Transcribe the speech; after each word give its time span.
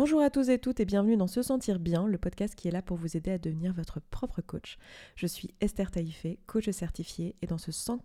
Bonjour 0.00 0.22
à 0.22 0.30
tous 0.30 0.48
et 0.48 0.58
toutes 0.58 0.80
et 0.80 0.86
bienvenue 0.86 1.18
dans 1.18 1.26
Se 1.26 1.42
Sentir 1.42 1.78
Bien, 1.78 2.06
le 2.06 2.16
podcast 2.16 2.54
qui 2.54 2.68
est 2.68 2.70
là 2.70 2.80
pour 2.80 2.96
vous 2.96 3.18
aider 3.18 3.32
à 3.32 3.36
devenir 3.36 3.74
votre 3.74 4.00
propre 4.00 4.40
coach. 4.40 4.78
Je 5.14 5.26
suis 5.26 5.50
Esther 5.60 5.90
Taïfé, 5.90 6.38
coach 6.46 6.70
certifiée 6.70 7.36
et 7.42 7.46
dans 7.46 7.58
ce 7.58 7.70
100... 7.70 8.02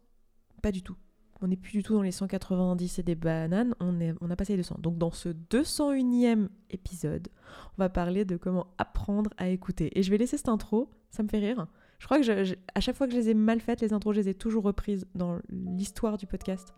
Pas 0.62 0.74
du 0.74 0.84
tout. 0.84 0.98
On 1.40 1.48
n'est 1.48 1.56
plus 1.56 1.72
du 1.72 1.84
tout 1.84 1.94
dans 1.94 2.02
les 2.02 2.12
190 2.12 3.00
et 3.00 3.04
des 3.04 3.16
bananes, 3.16 3.76
on, 3.80 4.02
est, 4.02 4.14
on 4.20 4.30
a 4.30 4.36
passé 4.36 4.52
les 4.52 4.58
200. 4.58 4.80
Donc 4.80 4.98
dans 4.98 5.12
ce 5.12 5.30
201e 5.30 6.50
épisode, 6.70 7.30
on 7.78 7.84
va 7.84 7.88
parler 7.88 8.26
de 8.26 8.36
comment 8.36 8.68
apprendre 8.78 9.30
à 9.38 9.48
écouter. 9.48 9.98
Et 9.98 10.04
je 10.04 10.12
vais 10.12 10.18
laisser 10.18 10.36
cette 10.36 10.50
intro, 10.50 10.92
ça 11.12 11.24
me 11.24 11.30
fait 11.30 11.40
rire. 11.40 11.66
Je 12.00 12.06
crois 12.06 12.20
que 12.20 12.56
à 12.76 12.80
chaque 12.80 12.96
fois 12.96 13.08
que 13.08 13.14
je 13.14 13.18
les 13.18 13.30
ai 13.30 13.34
mal 13.34 13.60
faites, 13.60 13.82
les 13.82 13.94
intros, 13.94 14.16
je 14.16 14.22
les 14.22 14.30
ai 14.30 14.34
toujours 14.34 14.64
reprises 14.64 15.06
dans 15.16 15.40
l'histoire 15.50 16.18
du 16.18 16.28
podcast. 16.28 16.74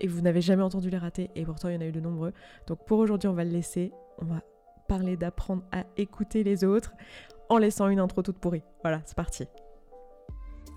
Et 0.00 0.06
vous 0.06 0.20
n'avez 0.20 0.40
jamais 0.40 0.62
entendu 0.62 0.90
les 0.90 0.98
rater, 0.98 1.30
et 1.34 1.44
pourtant 1.44 1.68
il 1.68 1.74
y 1.74 1.76
en 1.76 1.80
a 1.80 1.86
eu 1.86 1.92
de 1.92 2.00
nombreux. 2.00 2.32
Donc 2.66 2.84
pour 2.86 2.98
aujourd'hui, 2.98 3.28
on 3.28 3.34
va 3.34 3.44
le 3.44 3.50
laisser 3.50 3.92
on 4.18 4.26
va 4.26 4.42
parler 4.88 5.16
d'apprendre 5.16 5.62
à 5.72 5.84
écouter 5.96 6.44
les 6.44 6.64
autres 6.64 6.92
en 7.48 7.58
laissant 7.58 7.88
une 7.88 8.00
intro 8.00 8.22
toute 8.22 8.38
pourrie. 8.38 8.62
Voilà, 8.82 9.00
c'est 9.04 9.16
parti. 9.16 9.44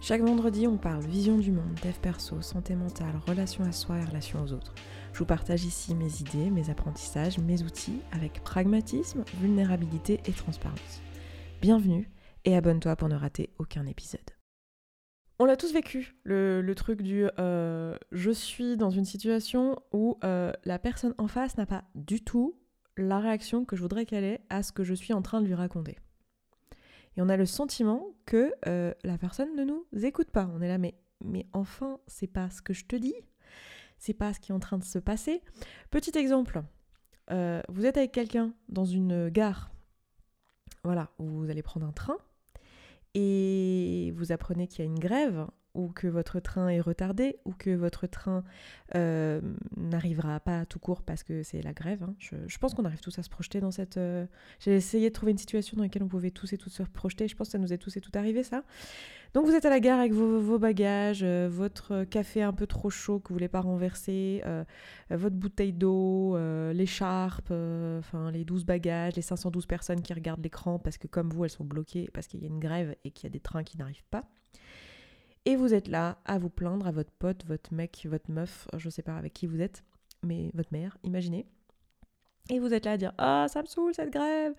Chaque 0.01 0.21
vendredi, 0.21 0.65
on 0.67 0.77
parle 0.77 1.03
vision 1.03 1.37
du 1.37 1.51
monde, 1.51 1.79
dev 1.83 1.93
perso, 2.01 2.41
santé 2.41 2.75
mentale, 2.75 3.19
relation 3.27 3.63
à 3.63 3.71
soi 3.71 3.99
et 3.99 4.05
relation 4.05 4.41
aux 4.43 4.53
autres. 4.53 4.73
Je 5.13 5.19
vous 5.19 5.25
partage 5.25 5.63
ici 5.63 5.93
mes 5.93 6.21
idées, 6.21 6.49
mes 6.49 6.69
apprentissages, 6.69 7.37
mes 7.37 7.61
outils 7.61 8.01
avec 8.11 8.43
pragmatisme, 8.43 9.23
vulnérabilité 9.39 10.19
et 10.25 10.31
transparence. 10.31 11.01
Bienvenue 11.61 12.09
et 12.45 12.55
abonne-toi 12.55 12.95
pour 12.95 13.09
ne 13.09 13.15
rater 13.15 13.49
aucun 13.59 13.85
épisode. 13.85 14.21
On 15.39 15.45
l'a 15.45 15.57
tous 15.57 15.73
vécu, 15.73 16.13
le, 16.23 16.71
truc 16.75 17.01
du 17.01 17.25
euh, 17.39 17.97
je 18.11 18.29
suis 18.29 18.77
dans 18.77 18.91
une 18.91 19.05
situation 19.05 19.81
où 19.91 20.19
euh, 20.23 20.51
la 20.65 20.77
personne 20.77 21.15
en 21.17 21.27
face 21.27 21.57
n'a 21.57 21.65
pas 21.65 21.83
du 21.95 22.23
tout 22.23 22.59
la 22.95 23.19
réaction 23.19 23.65
que 23.65 23.75
je 23.75 23.81
voudrais 23.81 24.05
qu'elle 24.05 24.23
ait 24.23 24.41
à 24.51 24.61
ce 24.61 24.71
que 24.71 24.83
je 24.83 24.93
suis 24.93 25.13
en 25.13 25.23
train 25.23 25.41
de 25.41 25.47
lui 25.47 25.55
raconter. 25.55 25.97
Et 27.17 27.23
on 27.23 27.27
a 27.27 27.37
le 27.37 27.47
sentiment 27.47 28.05
que 28.27 28.53
euh, 28.67 28.93
la 29.03 29.17
personne 29.17 29.55
ne 29.55 29.63
nous 29.63 29.87
écoute 30.03 30.29
pas. 30.29 30.47
On 30.53 30.61
est 30.61 30.67
là, 30.67 30.77
mais, 30.77 30.93
mais 31.23 31.47
enfin, 31.53 31.99
c'est 32.05 32.27
pas 32.27 32.51
ce 32.51 32.61
que 32.61 32.73
je 32.73 32.85
te 32.85 32.95
dis, 32.95 33.15
c'est 33.97 34.13
pas 34.13 34.33
ce 34.33 34.39
qui 34.39 34.51
est 34.51 34.55
en 34.55 34.59
train 34.59 34.77
de 34.77 34.83
se 34.83 34.99
passer. 34.99 35.41
Petit 35.89 36.15
exemple, 36.19 36.61
vous 37.29 37.85
êtes 37.85 37.97
avec 37.97 38.11
quelqu'un 38.11 38.53
dans 38.69 38.85
une 38.85 39.29
gare, 39.29 39.71
voilà, 40.83 41.09
vous 41.17 41.49
allez 41.49 41.63
prendre 41.63 41.87
un 41.87 41.93
train, 41.93 42.17
et 43.13 44.13
vous 44.15 44.31
apprenez 44.31 44.67
qu'il 44.67 44.79
y 44.79 44.81
a 44.81 44.85
une 44.85 44.99
grève 44.99 45.47
ou 45.73 45.87
que 45.89 46.07
votre 46.07 46.39
train 46.39 46.69
est 46.69 46.81
retardé, 46.81 47.37
ou 47.45 47.53
que 47.53 47.69
votre 47.69 48.07
train 48.07 48.43
euh, 48.95 49.41
n'arrivera 49.77 50.39
pas 50.39 50.65
tout 50.65 50.79
court 50.79 51.01
parce 51.01 51.23
que 51.23 51.43
c'est 51.43 51.61
la 51.61 51.73
grève. 51.73 52.03
Hein. 52.03 52.13
Je, 52.19 52.57
pense 52.57 52.73
qu'on 52.73 52.85
arrive 52.85 52.99
tous 52.99 53.17
à 53.19 53.23
se 53.23 53.29
projeter 53.29 53.61
dans 53.61 53.71
cette... 53.71 53.97
Euh, 53.97 54.25
j'ai 54.59 54.75
essayé 54.75 55.09
de 55.09 55.13
trouver 55.13 55.31
une 55.31 55.37
situation 55.37 55.77
dans 55.77 55.83
laquelle 55.83 56.03
on 56.03 56.07
pouvait 56.07 56.31
tous 56.31 56.51
et 56.53 56.57
toutes 56.57 56.73
se 56.73 56.83
projeter. 56.83 57.27
Je 57.27 57.35
pense 57.35 57.47
que 57.47 57.51
ça 57.53 57.57
nous 57.57 57.71
est 57.71 57.77
tous 57.77 57.95
et 57.95 58.01
toutes 58.01 58.15
arrivé, 58.17 58.43
ça. 58.43 58.63
Donc 59.33 59.45
vous 59.45 59.53
êtes 59.53 59.63
à 59.63 59.69
la 59.69 59.79
gare 59.79 59.99
avec 59.99 60.11
vos, 60.11 60.59
bagages, 60.59 61.23
euh, 61.23 61.47
votre 61.49 62.03
café 62.03 62.43
un 62.43 62.51
peu 62.51 62.67
trop 62.67 62.89
chaud 62.89 63.19
que 63.19 63.29
vous 63.29 63.35
voulez 63.35 63.47
pas 63.47 63.61
renverser, 63.61 64.43
votre 65.09 65.35
bouteille 65.37 65.71
d'eau, 65.71 66.37
l'écharpe, 66.73 67.51
enfin 67.51 68.29
les 68.31 68.43
12 68.43 68.65
bagages, 68.65 69.15
les 69.15 69.21
512 69.21 69.65
personnes 69.67 70.01
qui 70.01 70.13
regardent 70.13 70.43
l'écran 70.43 70.79
parce 70.79 70.97
que 70.97 71.07
comme 71.07 71.29
vous, 71.29 71.45
elles 71.45 71.49
sont 71.49 71.63
bloquées 71.63 72.09
parce 72.13 72.27
qu'il 72.27 72.41
y 72.41 72.43
a 72.43 72.47
une 72.47 72.59
grève 72.59 72.95
et 73.05 73.11
qu'il 73.11 73.23
y 73.23 73.27
a 73.27 73.31
des 73.31 73.39
trains 73.39 73.63
qui 73.63 73.77
n'arrivent 73.77 74.03
pas. 74.09 74.25
Et 75.45 75.55
vous 75.55 75.73
êtes 75.73 75.87
là 75.87 76.19
à 76.25 76.37
vous 76.37 76.49
plaindre 76.49 76.87
à 76.87 76.91
votre 76.91 77.11
pote, 77.11 77.45
votre 77.47 77.73
mec, 77.73 78.05
votre 78.09 78.29
meuf, 78.29 78.67
je 78.77 78.89
sais 78.89 79.01
pas 79.01 79.17
avec 79.17 79.33
qui 79.33 79.47
vous 79.47 79.61
êtes, 79.61 79.83
mais 80.23 80.51
votre 80.53 80.71
mère, 80.71 80.97
imaginez. 81.03 81.47
Et 82.49 82.59
vous 82.59 82.73
êtes 82.73 82.85
là 82.85 82.93
à 82.93 82.97
dire 82.97 83.13
Ah, 83.17 83.47
ça 83.49 83.61
me 83.61 83.67
saoule 83.67 83.93
cette 83.93 84.11
grève 84.11 84.53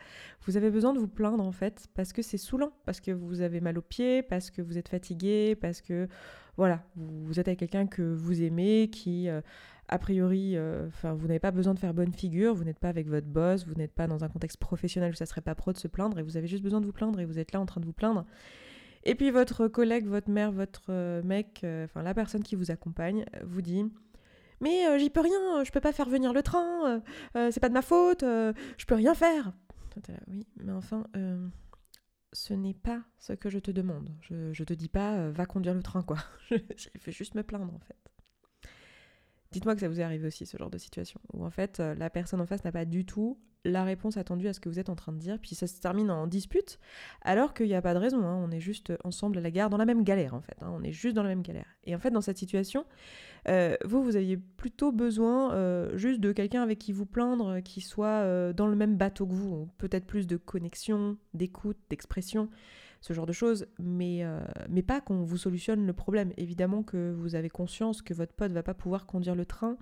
Vous 0.46 0.56
avez 0.56 0.70
besoin 0.70 0.92
de 0.92 0.98
vous 0.98 1.08
plaindre 1.08 1.44
en 1.44 1.52
fait, 1.52 1.88
parce 1.94 2.12
que 2.12 2.22
c'est 2.22 2.38
saoulant, 2.38 2.72
parce 2.84 3.00
que 3.00 3.10
vous 3.10 3.42
avez 3.42 3.60
mal 3.60 3.78
aux 3.78 3.82
pieds, 3.82 4.22
parce 4.22 4.50
que 4.50 4.62
vous 4.62 4.78
êtes 4.78 4.88
fatigué, 4.88 5.54
parce 5.54 5.80
que 5.80 6.08
voilà, 6.56 6.82
vous, 6.96 7.38
êtes 7.38 7.48
avec 7.48 7.60
quelqu'un 7.60 7.86
que 7.86 8.02
vous 8.02 8.42
aimez, 8.42 8.90
qui 8.90 9.28
euh, 9.28 9.40
a 9.88 9.98
priori, 9.98 10.56
euh, 10.56 10.86
enfin, 10.88 11.14
vous 11.14 11.26
n'avez 11.26 11.38
pas 11.38 11.50
besoin 11.50 11.74
de 11.74 11.78
faire 11.78 11.94
bonne 11.94 12.12
figure, 12.12 12.54
vous 12.54 12.64
n'êtes 12.64 12.78
pas 12.78 12.88
avec 12.88 13.08
votre 13.08 13.26
boss, 13.26 13.66
vous 13.66 13.74
n'êtes 13.74 13.92
pas 13.92 14.06
dans 14.06 14.24
un 14.24 14.28
contexte 14.28 14.58
professionnel 14.58 15.12
où 15.12 15.14
ça 15.14 15.26
serait 15.26 15.40
pas 15.40 15.54
pro 15.54 15.72
de 15.72 15.78
se 15.78 15.88
plaindre, 15.88 16.18
et 16.18 16.22
vous 16.22 16.36
avez 16.36 16.46
juste 16.46 16.62
besoin 16.62 16.80
de 16.80 16.86
vous 16.86 16.92
plaindre, 16.92 17.20
et 17.20 17.24
vous 17.24 17.38
êtes 17.38 17.52
là 17.52 17.60
en 17.60 17.66
train 17.66 17.80
de 17.80 17.86
vous 17.86 17.92
plaindre. 17.92 18.24
Et 19.04 19.14
puis 19.14 19.30
votre 19.30 19.68
collègue, 19.68 20.06
votre 20.06 20.30
mère, 20.30 20.52
votre 20.52 20.84
euh, 20.90 21.22
mec, 21.22 21.62
euh, 21.64 21.84
enfin 21.84 22.02
la 22.02 22.14
personne 22.14 22.42
qui 22.42 22.54
vous 22.54 22.70
accompagne, 22.70 23.24
euh, 23.34 23.40
vous 23.44 23.62
dit 23.62 23.84
Mais 24.60 24.98
j'y 24.98 25.10
peux 25.10 25.20
rien, 25.20 25.64
je 25.64 25.72
peux 25.72 25.80
pas 25.80 25.92
faire 25.92 26.08
venir 26.08 26.32
le 26.32 26.42
train, 26.42 27.02
c'est 27.34 27.60
pas 27.60 27.68
de 27.68 27.74
ma 27.74 27.82
faute, 27.82 28.22
je 28.22 28.84
peux 28.86 28.94
rien 28.94 29.14
faire. 29.14 29.52
oui, 30.28 30.46
mais 30.56 30.72
enfin, 30.72 31.04
ce 32.32 32.54
n'est 32.54 32.74
pas 32.74 33.02
ce 33.18 33.32
que 33.32 33.50
je 33.50 33.58
te 33.58 33.70
demande. 33.70 34.10
Je, 34.20 34.52
je 34.52 34.64
te 34.64 34.72
dis 34.72 34.88
pas 34.88 35.30
va 35.30 35.46
conduire 35.46 35.74
le 35.74 35.82
train, 35.82 36.02
quoi. 36.02 36.18
je 36.50 36.88
fais 36.98 37.12
juste 37.12 37.34
me 37.34 37.42
plaindre 37.42 37.74
en 37.74 37.80
fait. 37.80 38.11
Dites-moi 39.52 39.74
que 39.74 39.80
ça 39.80 39.88
vous 39.88 40.00
est 40.00 40.02
arrivé 40.02 40.26
aussi, 40.26 40.46
ce 40.46 40.56
genre 40.56 40.70
de 40.70 40.78
situation, 40.78 41.20
où 41.32 41.44
en 41.44 41.50
fait 41.50 41.78
la 41.78 42.10
personne 42.10 42.40
en 42.40 42.46
face 42.46 42.64
n'a 42.64 42.72
pas 42.72 42.84
du 42.84 43.04
tout 43.04 43.38
la 43.64 43.84
réponse 43.84 44.16
attendue 44.16 44.48
à 44.48 44.52
ce 44.52 44.60
que 44.60 44.68
vous 44.68 44.78
êtes 44.78 44.88
en 44.88 44.96
train 44.96 45.12
de 45.12 45.18
dire, 45.18 45.38
puis 45.40 45.54
ça 45.54 45.66
se 45.66 45.80
termine 45.80 46.10
en 46.10 46.26
dispute, 46.26 46.78
alors 47.22 47.54
qu'il 47.54 47.66
n'y 47.66 47.74
a 47.74 47.82
pas 47.82 47.94
de 47.94 47.98
raison, 47.98 48.22
hein. 48.24 48.42
on 48.44 48.50
est 48.50 48.60
juste 48.60 48.92
ensemble 49.04 49.38
à 49.38 49.40
la 49.40 49.50
gare, 49.50 49.70
dans 49.70 49.76
la 49.76 49.84
même 49.84 50.02
galère 50.02 50.34
en 50.34 50.40
fait, 50.40 50.56
hein. 50.60 50.70
on 50.72 50.82
est 50.82 50.92
juste 50.92 51.14
dans 51.14 51.22
la 51.22 51.28
même 51.28 51.42
galère. 51.42 51.66
Et 51.84 51.94
en 51.94 51.98
fait, 51.98 52.10
dans 52.10 52.20
cette 52.20 52.38
situation, 52.38 52.84
euh, 53.48 53.76
vous, 53.84 54.02
vous 54.02 54.16
aviez 54.16 54.36
plutôt 54.36 54.92
besoin 54.92 55.52
euh, 55.54 55.96
juste 55.96 56.20
de 56.20 56.32
quelqu'un 56.32 56.62
avec 56.62 56.78
qui 56.78 56.92
vous 56.92 57.06
plaindre, 57.06 57.60
qui 57.60 57.80
soit 57.80 58.06
euh, 58.06 58.52
dans 58.52 58.66
le 58.66 58.76
même 58.76 58.96
bateau 58.96 59.26
que 59.26 59.34
vous, 59.34 59.68
peut-être 59.78 60.06
plus 60.06 60.26
de 60.26 60.36
connexion, 60.36 61.16
d'écoute, 61.34 61.78
d'expression, 61.88 62.48
ce 63.02 63.12
genre 63.12 63.26
de 63.26 63.32
choses, 63.32 63.66
mais, 63.78 64.24
mais 64.70 64.82
pas 64.82 65.02
qu'on 65.02 65.22
vous 65.24 65.36
solutionne 65.36 65.86
le 65.86 65.92
problème. 65.92 66.32
Évidemment 66.38 66.82
que 66.82 67.12
vous 67.12 67.34
avez 67.34 67.50
conscience 67.50 68.00
que 68.00 68.14
votre 68.14 68.32
pote 68.32 68.52
va 68.52 68.62
pas 68.62 68.74
pouvoir 68.74 69.04
conduire 69.04 69.34
le 69.34 69.44
train, 69.44 69.76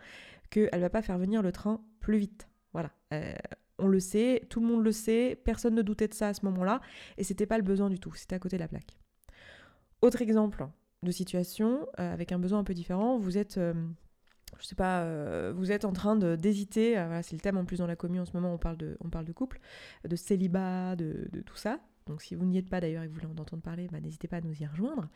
qu'elle 0.51 0.81
va 0.81 0.91
pas 0.91 1.03
faire 1.03 1.19
venir 1.19 1.43
le 1.43 1.53
train 1.53 1.81
plus 2.01 2.19
vite. 2.19 2.49
Voilà 2.73 2.91
on 3.81 3.89
le 3.89 4.01
sait, 4.01 4.47
tout 4.49 4.61
le 4.61 4.67
monde 4.67 4.85
le 4.85 4.93
sait, 4.93 5.41
personne 5.45 5.75
ne 5.75 5.83
doutait 5.83 6.09
de 6.09 6.15
ça 6.15 6.29
à 6.29 6.35
ce 6.35 6.45
moment-là, 6.45 6.81
et 7.17 7.25
c'était 7.25 7.47
pas 7.47 7.57
le 7.57 7.65
besoin 7.65 7.91
du 7.91 7.99
tout, 7.99 8.15
c'était 8.15 8.37
à 8.37 8.39
côté 8.39 8.57
de 8.57 8.63
la 8.63 8.69
plaque. 8.69 8.99
Autre 10.03 10.23
exemple 10.23 10.67
de 11.03 11.11
situation 11.11 11.87
euh, 11.99 12.13
avec 12.13 12.33
un 12.33 12.39
besoin 12.39 12.61
un 12.61 12.65
peu 12.65 12.75
différent, 12.75 13.19
vous 13.19 13.39
êtes, 13.39 13.59
euh, 13.59 13.75
je 14.59 14.67
sais 14.67 14.75
pas, 14.75 15.03
euh, 15.03 15.53
vous 15.55 15.73
êtes 15.73 15.85
en 15.85 15.93
train 15.93 16.17
d'hésiter, 16.17 16.95
c'est 17.23 17.35
le 17.35 17.41
thème 17.41 17.57
en 17.57 17.65
plus 17.65 17.79
dans 17.79 17.87
la 17.87 17.97
commune 17.97 18.21
en 18.21 18.27
ce 18.27 18.33
moment, 18.35 18.53
on 18.53 18.59
parle 18.59 18.77
de, 18.77 18.97
on 19.01 19.11
parle 19.11 19.25
de 19.25 19.33
couple, 19.33 19.61
de 20.07 20.17
célibat, 20.17 20.97
de 20.97 21.43
tout 21.45 21.57
ça. 21.57 21.81
Donc 22.11 22.23
si 22.23 22.35
vous 22.35 22.45
n'y 22.45 22.59
êtes 22.59 22.69
pas 22.69 22.81
d'ailleurs 22.81 23.05
et 23.05 23.07
que 23.07 23.13
vous 23.13 23.21
voulez 23.21 23.33
en 23.33 23.41
entendre 23.41 23.63
parler, 23.63 23.89
bah, 23.91 24.01
n'hésitez 24.01 24.29
pas 24.29 24.39
à 24.39 24.41
nous 24.41 24.61
y 24.61 24.67
rejoindre. 24.67 25.09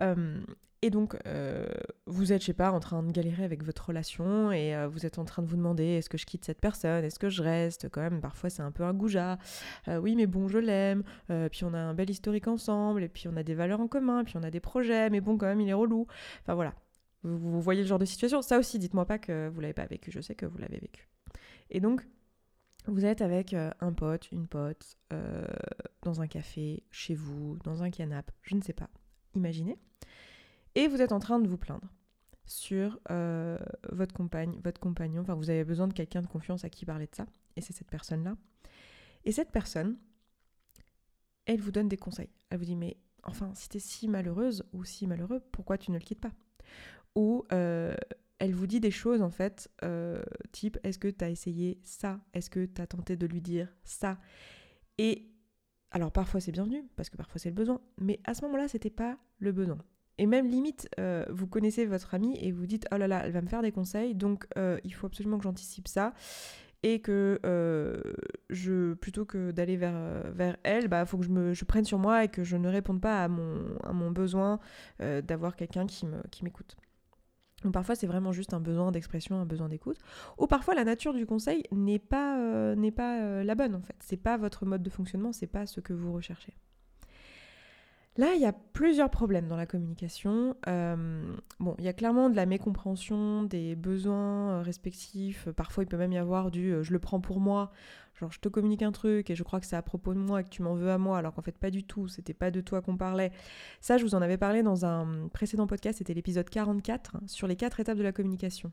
Euh, 0.00 0.40
et 0.82 0.90
donc, 0.90 1.16
euh, 1.26 1.66
vous 2.06 2.32
êtes, 2.32 2.42
je 2.42 2.46
sais 2.46 2.52
pas, 2.52 2.70
en 2.70 2.80
train 2.80 3.02
de 3.02 3.10
galérer 3.10 3.44
avec 3.44 3.62
votre 3.62 3.86
relation 3.86 4.52
et 4.52 4.74
euh, 4.74 4.86
vous 4.86 5.06
êtes 5.06 5.18
en 5.18 5.24
train 5.24 5.42
de 5.42 5.46
vous 5.46 5.56
demander 5.56 5.84
est-ce 5.84 6.10
que 6.10 6.18
je 6.18 6.26
quitte 6.26 6.44
cette 6.44 6.60
personne, 6.60 7.04
est-ce 7.04 7.18
que 7.18 7.30
je 7.30 7.42
reste? 7.42 7.88
Quand 7.90 8.02
même, 8.02 8.20
parfois 8.20 8.50
c'est 8.50 8.62
un 8.62 8.70
peu 8.70 8.84
un 8.84 8.92
goujat. 8.92 9.38
oui, 9.88 10.16
mais 10.16 10.26
bon, 10.26 10.48
je 10.48 10.58
l'aime. 10.58 11.02
puis 11.50 11.64
on 11.64 11.72
a 11.74 11.78
un 11.78 11.94
bel 11.94 12.10
historique 12.10 12.48
ensemble 12.48 13.02
et 13.02 13.08
puis 13.08 13.28
on 13.28 13.36
a 13.36 13.42
des 13.42 13.54
valeurs 13.54 13.80
en 13.80 13.88
commun, 13.88 14.24
puis 14.24 14.36
on 14.36 14.42
a 14.42 14.50
des 14.50 14.60
projets, 14.60 15.10
mais 15.10 15.20
bon, 15.20 15.38
quand 15.38 15.46
même, 15.46 15.60
il 15.60 15.68
est 15.68 15.74
relou. 15.74 16.06
Enfin 16.42 16.54
voilà. 16.54 16.74
Vous, 17.22 17.38
vous 17.38 17.60
voyez 17.62 17.82
le 17.82 17.86
genre 17.86 17.98
de 17.98 18.04
situation. 18.04 18.42
Ça 18.42 18.58
aussi, 18.58 18.78
dites-moi 18.78 19.06
pas 19.06 19.18
que 19.18 19.48
vous 19.48 19.60
l'avez 19.60 19.72
pas 19.72 19.86
vécu. 19.86 20.10
Je 20.10 20.20
sais 20.20 20.34
que 20.34 20.44
vous 20.44 20.58
l'avez 20.58 20.78
vécu. 20.78 21.08
Et 21.70 21.80
donc, 21.80 22.06
vous 22.86 23.04
êtes 23.04 23.22
avec 23.22 23.54
un 23.54 23.92
pote, 23.92 24.30
une 24.32 24.46
pote, 24.46 24.98
dans 26.02 26.20
un 26.20 26.26
café, 26.26 26.82
chez 26.90 27.14
vous, 27.14 27.58
dans 27.64 27.82
un 27.82 27.90
canapé, 27.90 28.32
je 28.42 28.54
ne 28.54 28.62
sais 28.62 28.72
pas 28.72 28.90
imaginez. 29.36 29.78
Et 30.74 30.88
vous 30.88 31.00
êtes 31.00 31.12
en 31.12 31.18
train 31.18 31.38
de 31.38 31.48
vous 31.48 31.58
plaindre 31.58 31.88
sur 32.46 32.98
euh, 33.10 33.58
votre 33.90 34.14
compagne, 34.14 34.60
votre 34.62 34.80
compagnon, 34.80 35.22
enfin 35.22 35.34
vous 35.34 35.50
avez 35.50 35.64
besoin 35.64 35.88
de 35.88 35.94
quelqu'un 35.94 36.20
de 36.20 36.26
confiance 36.26 36.64
à 36.64 36.70
qui 36.70 36.84
parler 36.84 37.06
de 37.06 37.14
ça, 37.14 37.26
et 37.56 37.60
c'est 37.60 37.72
cette 37.72 37.90
personne-là. 37.90 38.36
Et 39.24 39.32
cette 39.32 39.50
personne, 39.50 39.96
elle 41.46 41.60
vous 41.60 41.72
donne 41.72 41.88
des 41.88 41.96
conseils. 41.96 42.28
Elle 42.50 42.58
vous 42.58 42.66
dit, 42.66 42.76
mais 42.76 42.98
enfin, 43.22 43.52
si 43.54 43.68
t'es 43.68 43.78
si 43.78 44.08
malheureuse 44.08 44.64
ou 44.72 44.84
si 44.84 45.06
malheureux, 45.06 45.40
pourquoi 45.52 45.78
tu 45.78 45.90
ne 45.90 45.96
le 45.96 46.04
quittes 46.04 46.20
pas? 46.20 46.32
Ou 47.14 47.44
euh, 47.52 47.94
elle 48.38 48.54
vous 48.54 48.66
dit 48.66 48.80
des 48.80 48.90
choses, 48.90 49.22
en 49.22 49.30
fait, 49.30 49.70
euh, 49.84 50.22
type, 50.52 50.78
est-ce 50.82 50.98
que 50.98 51.08
tu 51.08 51.24
as 51.24 51.30
essayé 51.30 51.80
ça? 51.84 52.20
Est-ce 52.32 52.50
que 52.50 52.66
tu 52.66 52.80
as 52.82 52.86
tenté 52.86 53.16
de 53.16 53.26
lui 53.26 53.40
dire 53.40 53.68
ça? 53.84 54.18
Et 54.98 55.30
alors 55.90 56.10
parfois 56.10 56.40
c'est 56.40 56.50
bienvenu, 56.50 56.84
parce 56.96 57.08
que 57.08 57.16
parfois 57.16 57.38
c'est 57.38 57.50
le 57.50 57.54
besoin, 57.54 57.80
mais 58.00 58.20
à 58.24 58.34
ce 58.34 58.42
moment-là, 58.42 58.68
c'était 58.68 58.90
pas 58.90 59.16
le 59.38 59.52
besoin. 59.52 59.78
Et 60.18 60.26
même 60.26 60.48
limite, 60.48 60.88
euh, 61.00 61.24
vous 61.30 61.46
connaissez 61.46 61.86
votre 61.86 62.14
amie 62.14 62.36
et 62.40 62.52
vous 62.52 62.66
dites 62.66 62.86
oh 62.92 62.96
là 62.96 63.08
là, 63.08 63.22
elle 63.24 63.32
va 63.32 63.42
me 63.42 63.48
faire 63.48 63.62
des 63.62 63.72
conseils, 63.72 64.14
donc 64.14 64.46
il 64.84 64.94
faut 64.94 65.06
absolument 65.06 65.38
que 65.38 65.44
j'anticipe 65.44 65.88
ça 65.88 66.14
et 66.82 67.00
que 67.00 67.40
je 68.50 68.94
plutôt 68.94 69.24
que 69.24 69.50
d'aller 69.52 69.76
vers, 69.76 70.56
elle, 70.62 70.88
bah 70.88 71.04
faut 71.06 71.18
que 71.18 71.24
je 71.24 71.30
me 71.30 71.64
prenne 71.64 71.84
sur 71.84 71.98
moi 71.98 72.24
et 72.24 72.28
que 72.28 72.44
je 72.44 72.56
ne 72.56 72.68
réponde 72.68 73.00
pas 73.00 73.24
à 73.24 73.28
mon, 73.28 74.10
besoin 74.10 74.60
d'avoir 74.98 75.56
quelqu'un 75.56 75.86
qui 75.86 76.44
m'écoute. 76.44 76.76
Donc 77.64 77.72
parfois 77.72 77.94
c'est 77.94 78.06
vraiment 78.06 78.32
juste 78.32 78.54
un 78.54 78.60
besoin 78.60 78.92
d'expression, 78.92 79.40
un 79.40 79.46
besoin 79.46 79.68
d'écoute. 79.68 79.98
Ou 80.38 80.46
parfois 80.46 80.74
la 80.74 80.84
nature 80.84 81.14
du 81.14 81.26
conseil 81.26 81.64
n'est 81.72 81.98
pas, 81.98 82.38
euh, 82.38 82.74
n'est 82.74 82.94
euh, 83.00 83.42
la 83.42 83.54
bonne 83.54 83.74
en 83.74 83.82
fait. 83.82 83.96
C'est 84.00 84.18
pas 84.18 84.36
votre 84.36 84.66
mode 84.66 84.82
de 84.82 84.90
fonctionnement, 84.90 85.32
c'est 85.32 85.46
pas 85.46 85.66
ce 85.66 85.80
que 85.80 85.92
vous 85.92 86.12
recherchez. 86.12 86.54
Là, 88.16 88.34
il 88.36 88.40
y 88.40 88.46
a 88.46 88.52
plusieurs 88.52 89.10
problèmes 89.10 89.48
dans 89.48 89.56
la 89.56 89.66
communication. 89.66 90.54
Euh, 90.68 91.34
bon, 91.58 91.74
il 91.78 91.84
y 91.84 91.88
a 91.88 91.92
clairement 91.92 92.30
de 92.30 92.36
la 92.36 92.46
mécompréhension 92.46 93.42
des 93.42 93.74
besoins 93.74 94.62
respectifs. 94.62 95.48
Parfois, 95.56 95.82
il 95.82 95.88
peut 95.88 95.96
même 95.96 96.12
y 96.12 96.18
avoir 96.18 96.52
du 96.52 96.76
je 96.82 96.92
le 96.92 97.00
prends 97.00 97.20
pour 97.20 97.40
moi 97.40 97.72
genre 98.24 98.32
je 98.32 98.40
te 98.40 98.48
communique 98.48 98.82
un 98.82 98.92
truc 98.92 99.30
et 99.30 99.36
je 99.36 99.42
crois 99.42 99.60
que 99.60 99.66
c'est 99.66 99.76
à 99.76 99.82
propos 99.82 100.14
de 100.14 100.18
moi 100.18 100.40
et 100.40 100.44
que 100.44 100.48
tu 100.48 100.62
m'en 100.62 100.74
veux 100.74 100.90
à 100.90 100.98
moi 100.98 101.18
alors 101.18 101.34
qu'en 101.34 101.42
fait 101.42 101.56
pas 101.56 101.70
du 101.70 101.84
tout, 101.84 102.08
c'était 102.08 102.34
pas 102.34 102.50
de 102.50 102.60
toi 102.60 102.80
qu'on 102.80 102.96
parlait. 102.96 103.30
Ça, 103.80 103.98
je 103.98 104.04
vous 104.04 104.14
en 104.14 104.22
avais 104.22 104.38
parlé 104.38 104.62
dans 104.62 104.84
un 104.84 105.28
précédent 105.32 105.66
podcast, 105.66 105.98
c'était 105.98 106.14
l'épisode 106.14 106.48
44 106.48 107.18
sur 107.26 107.46
les 107.46 107.56
quatre 107.56 107.80
étapes 107.80 107.98
de 107.98 108.02
la 108.02 108.12
communication. 108.12 108.72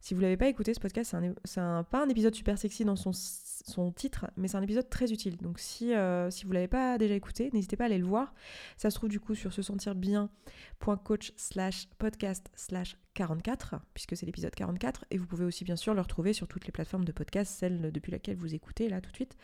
Si 0.00 0.12
vous 0.12 0.20
l'avez 0.20 0.36
pas 0.36 0.48
écouté, 0.48 0.74
ce 0.74 0.80
podcast, 0.80 1.16
c'est 1.44 1.60
pas 1.60 2.04
un 2.04 2.08
épisode 2.10 2.34
super 2.34 2.58
sexy 2.58 2.84
dans 2.84 2.96
son, 2.96 3.12
son 3.14 3.90
titre, 3.90 4.26
mais 4.36 4.48
c'est 4.48 4.58
un 4.58 4.62
épisode 4.62 4.90
très 4.90 5.10
utile. 5.12 5.38
Donc 5.38 5.58
si, 5.58 5.94
euh, 5.94 6.30
si 6.30 6.44
vous 6.44 6.52
l'avez 6.52 6.68
pas 6.68 6.98
déjà 6.98 7.14
écouté, 7.14 7.48
n'hésitez 7.54 7.76
pas 7.76 7.84
à 7.84 7.86
aller 7.86 7.98
le 7.98 8.04
voir. 8.04 8.34
Ça 8.76 8.90
se 8.90 8.96
trouve 8.96 9.08
du 9.08 9.18
coup 9.18 9.34
sur 9.34 9.54
se 9.54 9.62
sentir 9.62 9.94
bien.coach 9.94 11.32
slash 11.36 11.88
podcast 11.98 12.50
slash 12.54 12.98
44, 13.14 13.76
puisque 13.94 14.16
c'est 14.16 14.26
l'épisode 14.26 14.54
44, 14.54 15.04
et 15.10 15.18
vous 15.18 15.26
pouvez 15.26 15.44
aussi 15.44 15.64
bien 15.64 15.76
sûr 15.76 15.94
le 15.94 16.00
retrouver 16.00 16.32
sur 16.32 16.48
toutes 16.48 16.66
les 16.66 16.72
plateformes 16.72 17.04
de 17.04 17.12
podcast, 17.12 17.54
celle 17.56 17.92
depuis 17.92 18.10
laquelle 18.10 18.36
vous 18.36 18.54
écoutez 18.54 18.88
là 18.88 19.00
tout 19.00 19.10
de 19.10 19.16
suite, 19.16 19.36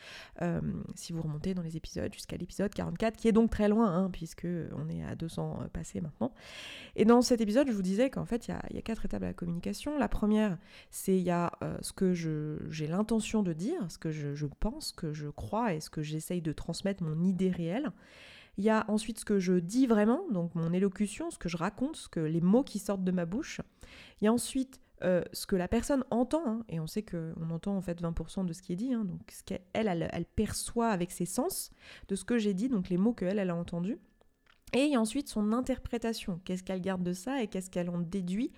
euh, 0.43 0.61
si 0.97 1.13
vous 1.13 1.23
remontez 1.23 1.55
dans 1.55 1.63
les 1.63 1.77
épisodes 1.77 2.13
jusqu'à 2.13 2.37
l'épisode 2.37 2.75
44, 2.75 3.17
qui 3.17 3.29
est 3.29 3.33
donc 3.33 3.51
très 3.51 3.69
loin, 3.69 3.87
hein, 3.87 4.11
puisque 4.11 4.47
on 4.77 4.89
est 4.89 5.05
à 5.05 5.15
200 5.15 5.61
euh, 5.63 5.69
passés 5.69 6.01
maintenant. 6.01 6.35
Et 6.97 7.05
dans 7.05 7.23
cet 7.23 7.41
épisode, 7.41 7.69
je 7.69 7.73
vous 7.73 7.83
disais 7.83 8.11
qu'en 8.11 8.25
fait, 8.25 8.49
il 8.49 8.51
y, 8.75 8.79
a, 8.79 8.83
quatre 8.83 9.05
étapes 9.05 9.23
à 9.23 9.27
la 9.27 9.35
communication. 9.35 9.97
La 9.99 10.09
première, 10.11 10.59
c'est 10.91 11.17
il 11.17 11.23
y 11.23 11.31
a 11.31 11.53
euh, 11.63 11.77
ce 11.81 11.93
que 11.93 12.13
j'ai 12.13 12.87
l'intention 12.87 13.43
de 13.43 13.53
dire, 13.53 13.81
ce 13.89 13.99
que 13.99 14.11
je, 14.11 14.47
pense, 14.47 14.93
que 14.93 15.13
je 15.13 15.29
crois, 15.29 15.75
et 15.75 15.81
ce 15.81 15.89
que 15.89 16.03
j'essaye 16.03 16.43
de 16.43 16.53
transmettre, 16.53 17.03
mon 17.03 17.23
idée 17.25 17.51
réelle. 17.51 17.91
Il 18.59 18.65
y 18.65 18.71
a 18.71 18.85
ensuite 18.89 19.21
ce 19.21 19.25
que 19.25 19.39
je 19.39 19.55
dis 19.55 19.87
vraiment, 19.87 20.21
donc 20.31 20.55
mon 20.55 20.73
élocution, 20.73 21.31
ce 21.31 21.39
que 21.39 21.49
je 21.49 21.57
raconte, 21.57 21.97
ce 21.97 22.09
que 22.09 22.21
les 22.21 22.43
mots 22.43 22.65
qui 22.65 22.79
sortent 22.79 23.05
de 23.05 23.13
ma 23.13 23.25
bouche. 23.25 23.61
Il 24.21 24.27
y 24.27 24.29
a 24.29 24.33
ensuite 24.33 24.81
euh, 25.03 25.23
ce 25.33 25.47
que 25.47 25.57
la 25.57 25.67
personne 25.67 26.05
entend, 26.11 26.43
hein, 26.47 26.65
et 26.69 26.79
on 26.79 26.87
sait 26.87 27.03
qu'on 27.03 27.51
entend 27.51 27.75
en 27.75 27.81
fait 27.81 28.03
20% 28.03 28.45
de 28.45 28.53
ce 28.53 28.61
qui 28.61 28.75
est 28.75 28.77
dit, 28.77 28.93
hein, 28.93 29.05
donc 29.07 29.21
ce 29.31 29.43
qu'elle 29.43 29.63
elle, 29.73 30.11
elle, 30.13 30.27
perçoit 30.27 30.91
avec 30.91 31.11
ses 31.11 31.25
sens 31.25 31.71
de 32.09 32.17
ce 32.17 32.25
que 32.25 32.37
j'ai 32.37 32.53
dit, 32.53 32.69
donc 32.69 32.91
les 32.91 32.99
mots 32.99 33.15
qu'elle 33.15 33.39
elle 33.39 33.49
a 33.49 33.57
entendus. 33.57 33.99
Et 34.73 34.97
ensuite 34.97 35.29
son 35.29 35.53
interprétation, 35.53 36.41
qu'est-ce 36.45 36.63
qu'elle 36.63 36.81
garde 36.81 37.03
de 37.03 37.13
ça 37.13 37.43
et 37.43 37.49
qu'est-ce 37.49 37.71
qu'elle 37.71 37.91
en 37.91 37.99
déduit 37.99 38.53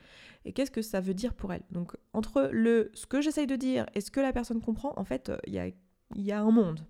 et 0.44 0.52
qu'est-ce 0.52 0.70
que 0.70 0.82
ça 0.82 1.00
veut 1.00 1.14
dire 1.14 1.34
pour 1.34 1.52
elle? 1.52 1.62
Donc 1.70 1.96
entre 2.12 2.50
le 2.52 2.90
ce 2.94 3.06
que 3.06 3.20
j'essaye 3.20 3.46
de 3.46 3.56
dire 3.56 3.86
et 3.94 4.00
ce 4.00 4.10
que 4.10 4.20
la 4.20 4.32
personne 4.32 4.60
comprend, 4.60 4.92
en 4.96 5.04
fait, 5.04 5.32
il 5.46 5.54
y 5.54 5.58
a, 5.58 5.68
y 6.16 6.32
a 6.32 6.40
un 6.40 6.50
monde. 6.50 6.86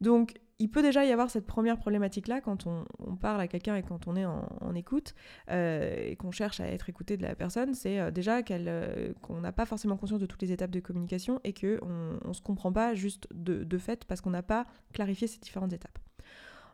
Donc 0.00 0.34
il 0.60 0.70
peut 0.70 0.82
déjà 0.82 1.04
y 1.04 1.12
avoir 1.12 1.30
cette 1.30 1.46
première 1.46 1.78
problématique-là 1.78 2.40
quand 2.40 2.66
on, 2.66 2.84
parle 3.16 3.40
à 3.40 3.48
quelqu'un 3.48 3.76
et 3.76 3.82
quand 3.82 4.08
on 4.08 4.16
est 4.16 4.24
en, 4.24 4.74
écoute 4.74 5.14
euh, 5.50 6.10
et 6.10 6.16
qu'on 6.16 6.30
cherche 6.30 6.60
à 6.60 6.66
être 6.66 6.88
écouté 6.88 7.16
de 7.16 7.22
la 7.22 7.34
personne, 7.34 7.74
c'est 7.74 8.00
euh, 8.00 8.10
déjà 8.10 8.40
euh, 8.50 9.12
qu'on 9.22 9.40
n'a 9.40 9.52
pas 9.52 9.66
forcément 9.66 9.96
conscience 9.96 10.20
de 10.20 10.26
toutes 10.26 10.42
les 10.42 10.52
étapes 10.52 10.70
de 10.70 10.80
communication 10.80 11.40
et 11.44 11.52
qu'on 11.52 12.18
ne 12.24 12.32
se 12.32 12.42
comprend 12.42 12.72
pas 12.72 12.94
juste 12.94 13.28
de, 13.32 13.78
fait 13.78 14.04
parce 14.04 14.20
qu'on 14.20 14.30
n'a 14.30 14.42
pas 14.42 14.66
clarifié 14.92 15.28
ces 15.28 15.38
différentes 15.38 15.72
étapes. 15.72 15.98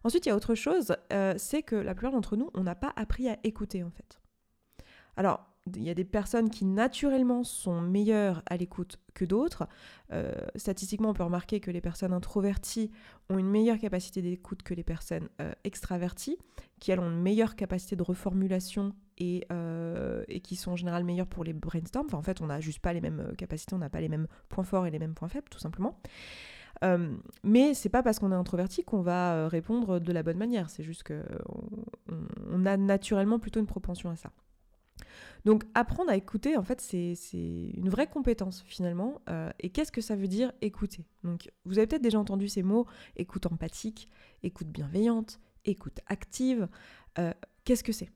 Ensuite, 0.05 0.27
il 0.27 0.29
y 0.29 0.33
a 0.33 0.37
autre 0.37 0.55
chose, 0.55 0.95
c'est 1.37 1.63
que 1.63 1.77
la 1.77 1.95
plupart 1.95 2.13
d'entre 2.13 2.37
nous, 2.37 2.51
on 2.55 2.63
n'a 2.63 2.75
pas 2.75 2.93
appris 2.97 3.29
à 3.29 3.39
écouter 3.43 3.83
en 3.83 3.91
fait. 3.91 4.21
Alors, 5.17 5.47
il 5.67 5.83
y 5.83 5.91
a 5.91 5.95
des 5.95 6.05
personnes 6.05 6.51
qui 6.51 6.67
naturellement 6.67 7.43
sont 7.43 7.81
meilleures 7.81 8.43
à 8.47 8.57
l'écoute 8.57 8.99
que 9.15 9.25
d'autres. 9.25 9.67
Euh, 10.13 10.33
statistiquement, 10.57 11.11
on 11.11 11.15
peut 11.15 11.23
remarquer 11.23 11.61
que 11.61 11.71
les 11.71 11.81
personnes 11.81 12.13
introverties 12.13 12.91
ont 13.31 13.39
une 13.39 13.49
meilleure 13.49 13.79
capacité 13.79 14.21
d'écoute 14.21 14.63
que 14.63 14.75
les 14.75 14.85
personnes 14.85 15.29
euh, 15.41 15.53
extraverties, 15.65 16.37
qui 16.81 16.91
elles 16.91 17.01
ont 17.01 17.11
une 17.11 17.23
meilleure 17.23 17.57
capacité 17.57 17.97
de 17.97 18.03
reformulation 18.03 18.93
et, 19.17 19.47
euh, 19.53 20.25
qui 20.43 20.57
sont 20.57 20.73
en 20.73 20.77
général 20.77 21.05
meilleures 21.05 21.27
pour 21.27 21.45
les 21.45 21.55
brainstorms. 21.55 22.09
En 22.13 22.23
fait, 22.23 22.43
on 22.43 22.47
n'a 22.47 22.61
juste 22.61 22.81
pas 22.81 22.93
les 22.93 23.01
mêmes 23.01 23.33
capacités, 23.39 23.75
on 23.75 23.79
n'a 23.79 23.91
pas 23.91 24.01
les 24.01 24.09
mêmes 24.09 24.27
points 24.51 24.65
forts 24.65 24.87
et 24.87 24.91
les 24.91 24.99
mêmes 24.99 25.15
points 25.15 25.29
faibles, 25.29 25.49
tout 25.51 25.61
simplement. 25.61 25.99
Mais 27.43 27.75
c'est 27.75 27.89
pas 27.89 28.03
parce 28.03 28.19
qu'on 28.19 28.33
est 28.33 28.37
introverti 28.37 28.85
qu'on 28.85 29.03
va 29.03 29.49
répondre 29.49 29.99
de 29.99 30.13
la 30.13 30.23
bonne 30.23 30.39
manière. 30.39 30.71
C'est 30.71 30.83
juste 30.83 31.03
qu'on 31.03 31.23
on 32.51 32.67
a 32.67 32.77
naturellement 32.77 33.39
plutôt 33.39 33.61
une 33.61 33.67
propension 33.67 34.11
à 34.11 34.17
ça. 34.17 34.31
Donc 35.45 35.65
apprendre 35.75 36.11
à 36.11 36.17
écouter, 36.17 36.57
en 36.57 36.63
fait, 36.63 36.81
c'est 36.81 37.17
une 37.75 37.89
vraie 37.89 38.07
compétence 38.07 38.63
finalement. 38.67 39.21
Euh, 39.29 39.51
et 39.61 39.71
qu'est-ce 39.71 39.93
que 39.93 40.01
ça 40.01 40.17
veut 40.17 40.29
dire 40.29 40.53
écouter? 40.63 41.05
Donc 41.23 41.51
vous 41.65 41.79
avez 41.79 41.87
peut-être 41.87 42.03
déjà 42.03 42.19
entendu 42.19 42.49
ces 42.49 42.63
mots 42.63 42.87
écoute 43.17 43.47
empathique, 43.47 44.09
écoute 44.43 44.69
bienveillante, 44.69 45.41
écoute 45.65 46.01
active. 46.07 46.69
Euh, 47.19 47.33
qu'est-ce 47.65 47.85
que 47.85 47.93
c'est? 47.93 48.09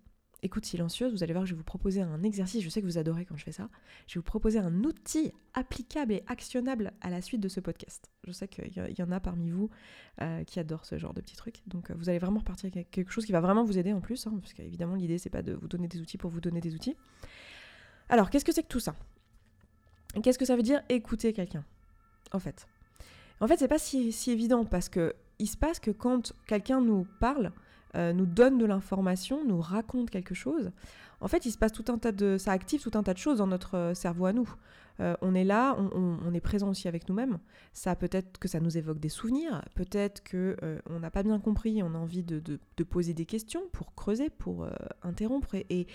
Écoute 0.43 0.65
silencieuse, 0.65 1.13
vous 1.13 1.23
allez 1.23 1.33
voir 1.33 1.47
je 1.47 1.53
vais 1.53 1.59
vous 1.59 1.65
proposer 1.65 2.01
un 2.01 2.23
exercice, 2.23 2.63
je 2.63 2.69
sais 2.69 2.81
que 2.81 2.87
vous 2.87 2.99
adorez 2.99 3.25
quand 3.25 3.37
je 3.37 3.45
fais 3.45 3.53
ça, 3.53 3.69
je 4.07 4.15
vais 4.15 4.19
vous 4.21 4.25
proposer 4.25 4.59
un 4.59 4.85
outil 4.85 5.33
applicable 5.55 6.13
et 6.13 6.23
actionnable 6.27 6.93
à 7.01 7.11
la 7.11 7.21
suite 7.21 7.41
de 7.41 7.49
ce 7.49 7.61
podcast. 7.61 8.11
Je 8.25 8.33
sais 8.33 8.49
qu'il 8.49 8.95
y 8.97 9.03
en 9.03 9.11
a 9.11 9.21
parmi 9.21 9.51
vous 9.51 9.71
euh, 10.21 10.45
qui 10.45 10.61
adorent 10.61 10.85
ce 10.85 10.99
genre 10.99 11.15
de 11.15 11.21
petits 11.21 11.37
trucs, 11.37 11.63
donc 11.67 11.91
euh, 11.91 11.95
vous 11.97 12.09
allez 12.09 12.19
vraiment 12.19 12.41
repartir 12.41 12.71
avec 12.73 12.91
quelque 12.91 13.11
chose 13.11 13.27
qui 13.27 13.33
va 13.33 13.41
vraiment 13.41 13.65
vous 13.65 13.79
aider 13.79 13.93
en 13.93 14.01
plus, 14.01 14.27
hein, 14.27 14.39
parce 14.41 14.53
qu'évidemment 14.53 14.95
l'idée 14.95 15.19
c'est 15.19 15.31
pas 15.31 15.43
de 15.43 15.55
vous 15.55 15.69
donner 15.69 15.89
des 15.89 16.01
outils 16.01 16.19
pour 16.19 16.31
vous 16.31 16.41
donner 16.41 16.61
des 16.61 16.75
outils. 16.75 16.97
Alors 18.09 18.31
qu'est-ce 18.31 18.45
que 18.45 18.53
c'est 18.53 18.63
que 18.63 18.69
tout 18.69 18.81
ça? 18.81 18.95
Qu'est-ce 20.23 20.39
que 20.39 20.45
ça 20.45 20.57
veut 20.57 20.63
dire 20.63 20.83
écouter 20.89 21.33
quelqu'un 21.33 21.65
En 22.33 22.39
fait? 22.39 22.67
En 23.41 23.47
fait, 23.47 23.57
c'est 23.57 23.69
pas 23.69 23.79
si, 23.79 24.13
si 24.13 24.31
évident 24.31 24.65
parce 24.65 24.89
que 24.89 25.15
il 25.39 25.47
se 25.47 25.57
passe 25.57 25.79
que 25.79 25.91
quand 25.91 26.33
quelqu'un 26.47 26.81
nous 26.81 27.07
parle, 27.21 27.53
euh, 27.95 28.13
nous 28.13 28.27
donne 28.27 28.59
de 28.59 28.67
l'information, 28.67 29.45
nous 29.45 29.61
raconte 29.61 30.11
quelque 30.11 30.35
chose, 30.35 30.71
en 31.21 31.29
fait, 31.29 31.47
il 31.47 31.51
se 31.51 31.59
passe 31.59 31.73
tout 31.73 31.85
un 31.89 31.99
tas 31.99 32.13
de, 32.13 32.37
ça 32.39 32.53
active 32.53 32.83
tout 32.83 32.97
un 32.97 33.03
tas 33.03 33.15
de 33.15 33.19
choses 33.19 33.39
dans 33.39 33.47
notre 33.47 33.77
euh, 33.77 33.95
cerveau 33.95 34.27
à 34.27 34.33
nous. 34.33 34.49
Euh, 35.01 35.15
on 35.23 35.33
est 35.33 35.45
là, 35.45 35.77
on, 35.79 36.35
est 36.35 36.41
présent 36.41 36.71
aussi 36.71 36.89
avec 36.89 37.09
nous-mêmes. 37.09 37.39
Ça 37.73 37.95
peut-être 37.95 38.39
que 38.39 38.49
ça 38.49 38.59
nous 38.59 38.77
évoque 38.77 38.99
des 38.99 39.09
souvenirs, 39.09 39.63
peut-être 39.77 40.25
que 40.25 40.57
euh, 40.65 40.81
on 40.91 40.99
n'a 40.99 41.09
pas 41.09 41.23
bien 41.23 41.39
compris, 41.39 41.85
on 41.85 41.95
a 41.95 41.99
envie 41.99 42.25
de, 42.25 42.59
poser 42.83 43.15
des 43.15 43.25
questions 43.25 43.63
pour 43.71 43.95
creuser, 43.95 44.29
pour 44.29 44.67
interrompre 45.05 45.55
et, 45.55 45.87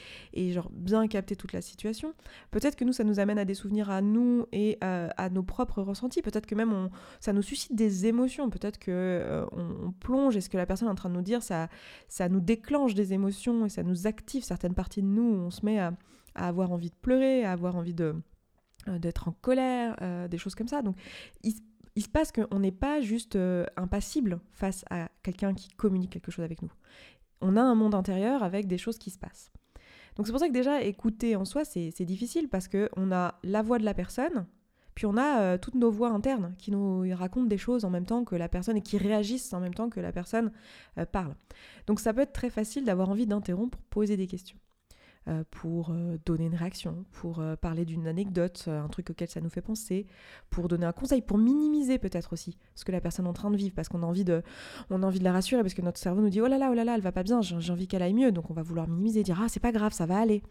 genre 0.54 0.70
bien 0.72 1.06
capter 1.10 1.36
toute 1.36 1.52
la 1.52 1.62
situation. 1.62 2.14
Peut-être 2.52 2.78
que 2.78 2.86
nous, 2.86 2.94
ça 2.94 3.04
nous 3.04 3.20
amène 3.20 3.38
à 3.38 3.44
des 3.44 3.56
souvenirs 3.56 3.90
à 3.90 4.02
nous 4.02 4.46
et 4.54 4.78
à, 4.80 5.30
nos 5.30 5.44
propres 5.44 5.82
ressentis. 5.82 6.22
Peut-être 6.22 6.46
que 6.46 6.56
même 6.56 6.90
ça 7.20 7.34
nous 7.34 7.42
suscite 7.42 7.76
des 7.76 8.06
émotions. 8.06 8.50
Peut-être 8.50 8.80
que 8.80 9.46
on, 9.52 9.92
plonge 9.92 10.38
et 10.38 10.42
ce 10.42 10.50
que 10.50 10.58
la 10.58 10.66
personne 10.66 10.88
est 10.88 10.92
en 10.92 10.96
train 10.96 11.10
de 11.10 11.16
nous 11.16 11.22
dire, 11.22 11.44
ça, 11.44 11.68
ça 12.08 12.30
nous 12.30 12.40
déclenche 12.40 12.94
des 12.94 13.12
émotions 13.12 13.66
et 13.66 13.70
ça 13.70 13.84
nous 13.84 14.08
active 14.08 14.44
certaines 14.44 14.76
parties 14.76 15.02
de 15.02 15.08
nous. 15.14 15.24
on 15.24 15.52
se 15.52 15.66
met 15.66 15.80
à 15.80 15.94
avoir 16.36 16.72
envie 16.72 16.90
de 16.90 16.96
pleurer, 16.96 17.46
à 17.46 17.52
avoir 17.52 17.76
envie 17.76 17.94
de 17.94 18.16
euh, 18.90 19.00
d'être 19.00 19.30
en 19.30 19.32
colère, 19.32 19.96
euh, 20.02 20.28
des 20.28 20.38
choses 20.38 20.56
comme 20.56 20.68
ça. 20.68 20.82
Donc 20.82 20.98
il, 21.44 21.54
se 22.02 22.10
passe 22.10 22.34
qu'on 22.34 22.60
n'est 22.60 22.72
pas 22.72 23.00
juste 23.00 23.38
euh, 23.38 23.66
impassible 23.78 24.42
face 24.52 24.84
à 24.90 25.08
quelqu'un 25.22 25.54
qui 25.54 25.70
communique 25.70 26.12
quelque 26.12 26.32
chose 26.32 26.44
avec 26.44 26.62
nous. 26.62 26.72
On 27.40 27.56
a 27.56 27.62
un 27.62 27.76
monde 27.76 27.96
intérieur 27.96 28.44
avec 28.44 28.68
des 28.68 28.78
choses 28.78 28.98
qui 28.98 29.10
se 29.10 29.18
passent. 29.18 29.54
Donc 30.18 30.26
c'est 30.26 30.34
pour 30.34 30.40
ça 30.42 30.50
que 30.50 30.54
déjà 30.54 30.82
écouter 30.82 31.38
en 31.38 31.46
soi 31.46 31.64
c'est 31.64 32.06
difficile 32.06 32.50
parce 32.50 32.68
qu'on 32.68 33.12
a 33.12 33.36
la 33.44 33.62
voix 33.62 33.80
de 33.80 33.86
la 33.86 33.94
personne, 33.94 34.46
puis 34.96 35.06
on 35.06 35.18
a 35.18 35.58
toutes 35.58 35.76
nos 35.76 35.90
voix 35.90 36.10
internes 36.10 36.54
qui 36.60 36.70
nous 36.70 37.04
racontent 37.16 37.48
des 37.48 37.58
choses 37.58 37.84
en 37.84 37.90
même 37.90 38.06
temps 38.06 38.24
que 38.24 38.36
la 38.36 38.48
personne 38.48 38.78
et 38.78 38.82
qui 38.82 38.98
réagissent 38.98 39.54
en 39.54 39.60
même 39.60 39.74
temps 39.74 39.90
que 39.90 40.00
la 40.00 40.12
personne 40.12 40.52
parle. 41.12 41.36
Donc 41.88 42.00
ça 42.00 42.14
peut 42.14 42.22
être 42.22 42.34
très 42.34 42.52
facile 42.52 42.86
d'avoir 42.86 43.10
envie 43.10 43.26
d'interrompre 43.26 43.78
pour 43.78 43.88
poser 43.88 44.18
des 44.18 44.28
questions. 44.28 44.58
Euh, 45.30 45.46
pour 45.52 45.92
euh, 45.92 46.18
donner 46.26 46.48
une 46.48 46.56
réaction, 46.56 47.06
pour 47.14 47.40
euh, 47.40 47.56
parler 47.56 47.86
d'une 47.86 48.08
anecdote, 48.08 48.66
un 48.68 48.90
truc 48.90 49.10
auquel 49.10 49.30
ça 49.30 49.40
nous 49.40 49.50
fait 49.50 49.62
penser, 49.62 50.06
pour 50.50 50.68
donner 50.68 50.86
un 50.86 50.92
conseil, 50.92 51.22
pour 51.22 51.38
minimiser 51.38 51.98
peut-être 51.98 52.34
aussi 52.34 52.58
ce 52.76 52.84
que 52.84 52.92
la 52.92 53.00
personne 53.00 53.26
est 53.26 53.30
en 53.30 53.34
train 53.34 53.50
de 53.50 53.56
vivre, 53.56 53.74
parce 53.74 53.88
qu'on 53.88 54.04
a 54.04 54.06
envie 54.06 54.26
de, 54.26 54.44
a 54.90 54.94
envie 54.94 55.20
de 55.20 55.24
la 55.24 55.32
rassurer, 55.32 55.62
parce 55.62 55.76
que 55.76 55.82
notre 55.82 55.98
cerveau 55.98 56.22
nous 56.22 56.30
dit 56.30 56.42
oh 56.42 56.48
là 56.48 56.58
là, 56.58 56.68
oh 56.70 56.74
là 56.74 56.84
là, 56.84 56.96
elle 56.96 57.02
va 57.02 57.14
pas 57.14 57.24
bien, 57.24 57.42
j'ai 57.42 57.72
envie 57.72 57.88
qu'elle 57.88 58.02
aille 58.02 58.14
mieux, 58.14 58.34
donc 58.34 58.52
on 58.52 58.54
va 58.54 58.64
vouloir 58.64 58.86
minimiser, 58.90 59.24
dire 59.24 59.40
ah 59.42 59.48
c'est 59.48 59.62
pas 59.62 59.72
grave, 59.72 59.94
ça 59.94 60.06
va 60.06 60.20
aller. 60.20 60.44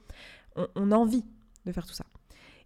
On, 0.75 0.91
a 0.91 0.97
envie 0.97 1.27
de 1.67 1.73
faire 1.73 1.85
tout 1.85 1.93
ça. 1.93 2.07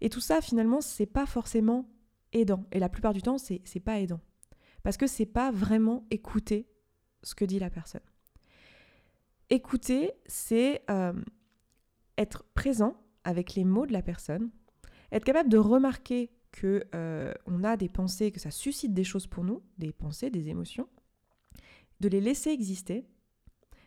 Et 0.00 0.08
tout 0.08 0.20
ça 0.20 0.40
finalement 0.40 0.80
c'est 0.80 1.06
pas 1.06 1.26
forcément 1.26 1.88
aidant, 2.32 2.66
et 2.70 2.78
la 2.78 2.88
plupart 2.88 3.14
du 3.14 3.22
temps 3.22 3.36
c'est 3.36 3.80
pas 3.80 3.98
aidant, 3.98 4.20
parce 4.84 4.96
que 4.96 5.08
c'est 5.08 5.26
pas 5.26 5.50
vraiment 5.50 6.06
écouter 6.12 6.68
ce 7.24 7.34
que 7.34 7.44
dit 7.44 7.58
la 7.58 7.68
personne. 7.68 8.00
Écouter, 9.50 10.12
c'est 10.26 10.82
être 12.18 12.44
présent 12.54 12.96
avec 13.24 13.54
les 13.54 13.64
mots 13.64 13.86
de 13.86 13.92
la 13.92 14.02
personne, 14.02 14.50
être 15.12 15.24
capable 15.24 15.48
de 15.48 15.58
remarquer 15.58 16.30
que 16.52 16.84
euh, 16.94 17.34
on 17.46 17.64
a 17.64 17.76
des 17.76 17.88
pensées, 17.88 18.30
que 18.30 18.40
ça 18.40 18.50
suscite 18.50 18.94
des 18.94 19.04
choses 19.04 19.26
pour 19.26 19.44
nous, 19.44 19.62
des 19.78 19.92
pensées, 19.92 20.30
des 20.30 20.48
émotions, 20.48 20.88
de 22.00 22.08
les 22.08 22.20
laisser 22.20 22.50
exister, 22.50 23.06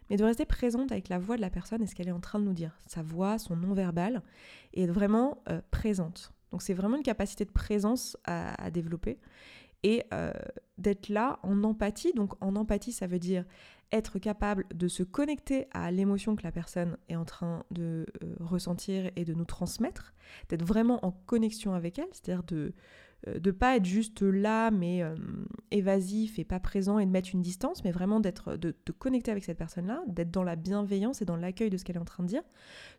mais 0.09 0.17
de 0.17 0.23
rester 0.23 0.45
présente 0.45 0.91
avec 0.91 1.09
la 1.09 1.19
voix 1.19 1.35
de 1.35 1.41
la 1.41 1.49
personne 1.49 1.81
et 1.81 1.87
ce 1.87 1.95
qu'elle 1.95 2.07
est 2.07 2.11
en 2.13 2.19
train 2.19 2.39
de 2.39 2.45
nous 2.45 2.53
dire, 2.53 2.77
sa 2.87 3.01
voix, 3.01 3.37
son 3.37 3.55
non-verbal, 3.55 4.23
et 4.73 4.83
être 4.83 4.91
vraiment 4.91 5.43
euh, 5.49 5.61
présente. 5.71 6.33
Donc 6.51 6.61
c'est 6.61 6.73
vraiment 6.73 6.97
une 6.97 7.03
capacité 7.03 7.45
de 7.45 7.51
présence 7.51 8.17
à, 8.23 8.71
développer 8.71 9.19
et 9.83 10.03
euh, 10.13 10.31
d'être 10.77 11.09
là 11.09 11.39
en 11.43 11.63
empathie. 11.63 12.13
Donc 12.13 12.33
en 12.41 12.55
empathie, 12.55 12.91
ça 12.91 13.07
veut 13.07 13.19
dire 13.19 13.45
être 13.91 14.19
capable 14.19 14.65
de 14.73 14.87
se 14.87 15.03
connecter 15.03 15.67
à 15.71 15.91
l'émotion 15.91 16.35
que 16.35 16.43
la 16.43 16.51
personne 16.51 16.97
est 17.07 17.15
en 17.15 17.25
train 17.25 17.63
de 17.71 18.05
euh, 18.23 18.35
ressentir 18.39 19.09
et 19.15 19.25
de 19.25 19.33
nous 19.33 19.45
transmettre, 19.45 20.13
d'être 20.49 20.63
vraiment 20.63 21.03
en 21.05 21.11
connexion 21.11 21.73
avec 21.73 21.97
elle, 21.97 22.09
c'est-à-dire 22.11 22.43
de 22.43 22.73
de 23.27 23.51
pas 23.51 23.75
être 23.75 23.85
juste 23.85 24.21
là 24.21 24.71
mais 24.71 25.03
euh, 25.03 25.15
évasif 25.71 26.39
et 26.39 26.45
pas 26.45 26.59
présent 26.59 26.99
et 26.99 27.05
de 27.05 27.11
mettre 27.11 27.29
une 27.33 27.41
distance, 27.41 27.83
mais 27.83 27.91
vraiment 27.91 28.19
d'être 28.19 28.55
de 28.55 28.71
te 28.71 28.93
connecter 28.93 29.29
avec 29.31 29.43
cette 29.43 29.57
personne-là, 29.57 30.01
d'être 30.07 30.31
dans 30.31 30.43
la 30.43 30.55
bienveillance 30.55 31.21
et 31.21 31.25
dans 31.25 31.35
l'accueil 31.35 31.69
de 31.69 31.77
ce 31.77 31.83
qu'elle 31.83 31.97
est 31.97 31.99
en 32.01 32.05
train 32.05 32.23
de 32.23 32.29
dire, 32.29 32.43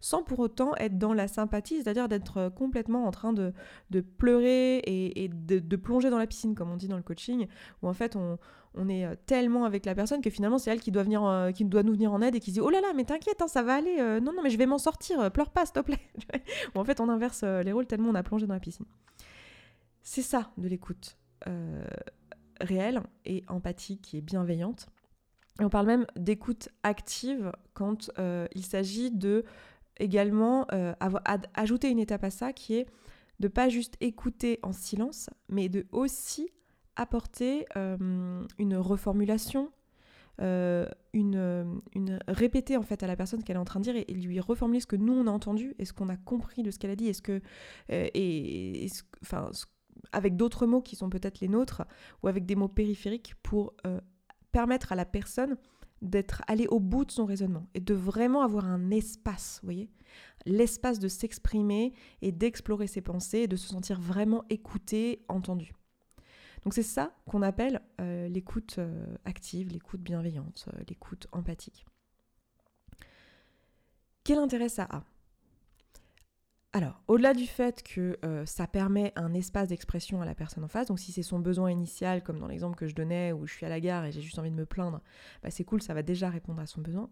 sans 0.01 0.23
pour 0.23 0.39
autant 0.41 0.75
être 0.77 0.99
dans 0.99 1.15
la 1.15 1.27
sympathie, 1.27 1.83
c'est-à-dire 1.83 2.09
d'être 2.09 2.37
euh, 2.37 2.51
complètement 2.51 3.07
en 3.07 3.11
train 3.11 3.33
de, 3.33 3.55
de 3.91 4.01
pleurer 4.01 4.83
et, 4.85 5.29
de, 5.29 5.77
plonger 5.77 6.11
dans 6.11 6.19
la 6.19 6.27
piscine, 6.27 6.55
comme 6.55 6.71
on 6.71 6.77
dit 6.77 6.89
dans 6.89 6.99
le 6.99 7.03
coaching, 7.03 7.47
où 7.83 7.89
en 7.89 7.95
fait 7.95 8.15
on, 8.17 8.39
est 8.89 9.17
tellement 9.27 9.65
avec 9.65 9.85
la 9.85 9.95
personne 9.95 10.21
que 10.21 10.31
finalement 10.31 10.59
c'est 10.59 10.71
elle 10.71 10.81
qui 10.81 10.93
doit, 10.93 11.03
venir, 11.03 11.51
qui 11.55 11.65
doit 11.65 11.83
nous 11.83 11.93
venir 11.93 12.13
en 12.13 12.23
aide 12.23 12.37
et 12.37 12.41
qui 12.41 12.53
dit 12.53 12.61
oh 12.61 12.71
là 12.71 12.81
là 12.81 12.93
mais 12.95 13.05
t'inquiète 13.05 13.43
hein, 13.43 13.49
ça 13.49 13.63
va 13.63 13.75
aller 13.75 13.97
non 14.23 14.33
non 14.33 14.43
mais 14.45 14.51
je 14.51 14.57
vais 14.57 14.67
m'en 14.67 14.79
sortir 14.79 15.31
pleure 15.33 15.51
pas 15.51 15.67
s'il 15.67 15.75
te 15.75 15.81
plaît 15.81 15.99
en 16.77 16.85
fait 16.85 17.01
on 17.01 17.09
inverse 17.09 17.43
les 17.43 17.73
rôles 17.73 17.87
tellement 17.87 18.11
on 18.11 18.15
a 18.15 18.23
plongé 18.23 18.47
dans 18.47 18.55
la 18.55 18.61
piscine 18.61 18.87
c'est 20.03 20.23
ça 20.23 20.51
de 20.57 20.69
l'écoute 20.69 21.17
euh, 21.47 21.85
réelle 22.61 23.03
et 23.25 23.43
empathique 23.49 24.15
et 24.15 24.21
bienveillante. 24.21 24.89
on 25.61 25.71
parle 25.71 25.87
même 25.87 26.07
d'écoute 26.17 26.69
active 26.83 27.53
quand 27.73 28.11
euh, 28.19 28.47
il 28.55 28.65
s'agit 28.65 29.11
de 29.11 29.45
également 29.99 30.67
euh, 30.73 30.93
ajouter 31.55 31.89
une 31.89 31.99
étape 31.99 32.25
à 32.25 32.31
ça 32.31 32.53
qui 32.53 32.75
est 32.75 32.87
de 33.39 33.49
pas 33.49 33.69
juste 33.69 33.97
écouter 34.01 34.59
en 34.63 34.73
silence, 34.73 35.31
mais 35.49 35.71
de 35.71 35.87
aussi 35.93 36.51
apporter 36.97 37.65
une 37.75 38.77
reformulation, 38.77 39.71
une, 40.39 41.81
une, 41.95 42.19
répéter 42.29 42.77
en 42.77 42.83
fait 42.83 43.03
à 43.03 43.07
la 43.07 43.17
personne 43.17 43.41
ce 43.41 43.45
qu'elle 43.47 43.57
est 43.57 43.61
en 43.61 43.65
train 43.65 43.81
de 43.81 43.85
dire 43.85 43.97
et, 43.97 44.13
lui 44.13 44.41
reformuler 44.41 44.81
ce 44.81 44.87
que 44.87 44.97
nous 44.97 45.15
on 45.15 45.27
a 45.27 45.31
entendu 45.31 45.75
et 45.79 45.87
ce 45.87 45.95
qu'on 45.95 46.11
a 46.11 46.17
compris 46.17 46.63
de 46.63 46.71
ce 46.71 46.79
qu'elle 46.79 46.91
a 46.91 46.97
dit, 46.97 47.09
est-ce 47.09 47.23
que 47.23 47.41
avec 50.13 50.37
d'autres 50.37 50.67
mots 50.67 50.83
qui 50.83 50.97
sont 50.97 51.11
peut-être 51.11 51.41
les 51.41 51.49
nôtres, 51.49 51.83
ou 52.23 52.29
avec 52.29 52.47
des 52.47 52.57
mots 52.57 52.69
périphériques 52.69 53.35
pour 53.43 53.75
euh, 53.87 54.01
permettre 54.53 54.93
à 54.93 54.97
la 54.97 55.05
personne 55.05 55.57
d'être 56.03 56.43
allée 56.47 56.67
au 56.69 56.81
bout 56.81 57.05
de 57.05 57.11
son 57.11 57.27
raisonnement 57.27 57.67
et 57.75 57.81
de 57.81 57.95
vraiment 57.95 58.43
avoir 58.43 58.65
un 58.65 58.91
espace, 58.91 59.61
vous 59.63 59.67
voyez 59.67 59.91
L'espace 60.47 60.99
de 60.99 61.09
s'exprimer 61.09 61.93
et 62.23 62.33
d'explorer 62.33 62.87
ses 62.87 63.03
pensées 63.03 63.41
et 63.41 63.47
de 63.47 63.57
se 63.57 63.69
sentir 63.69 64.01
vraiment 64.01 64.45
écouté, 64.49 65.23
entendu. 65.29 65.73
Donc 66.65 66.73
c'est 66.75 66.83
ça 66.83 67.15
qu'on 67.27 67.43
appelle 67.43 67.83
euh, 68.01 68.27
l'écoute 68.29 68.77
euh, 68.79 69.05
active, 69.27 69.69
l'écoute 69.69 70.01
bienveillante, 70.01 70.69
l'écoute 70.89 71.27
empathique. 71.33 71.85
Quel 74.25 74.39
intérêt 74.39 74.69
ça 74.69 74.87
a? 74.91 75.05
Alors, 76.73 77.03
au-delà 77.09 77.35
du 77.35 77.47
fait 77.47 77.83
que 77.83 78.17
euh, 78.25 78.47
ça 78.47 78.69
permet 78.69 79.13
un 79.17 79.35
espace 79.35 79.69
d'expression 79.69 80.23
à 80.23 80.25
la 80.25 80.37
personne 80.37 80.63
en 80.63 80.69
face, 80.69 80.87
donc 80.87 81.01
si 81.01 81.11
c'est 81.11 81.25
son 81.25 81.41
besoin 81.41 81.69
initial, 81.69 82.23
comme 82.23 82.39
dans 82.39 82.47
l'exemple 82.47 82.77
que 82.77 82.87
je 82.87 82.95
donnais 82.95 83.33
où 83.33 83.45
je 83.45 83.53
suis 83.53 83.67
à 83.67 83.69
la 83.69 83.81
gare 83.81 84.05
et 84.05 84.13
j'ai 84.13 84.21
juste 84.21 84.39
envie 84.39 84.53
de 84.53 84.57
me 84.57 84.67
plaindre, 84.67 85.01
bah 85.43 85.51
c'est 85.51 85.65
cool, 85.65 85.83
ça 85.83 85.95
va 85.95 86.03
déjà 86.03 86.31
répondre 86.31 86.61
à 86.61 86.67
son 86.67 86.81
besoin. 86.81 87.11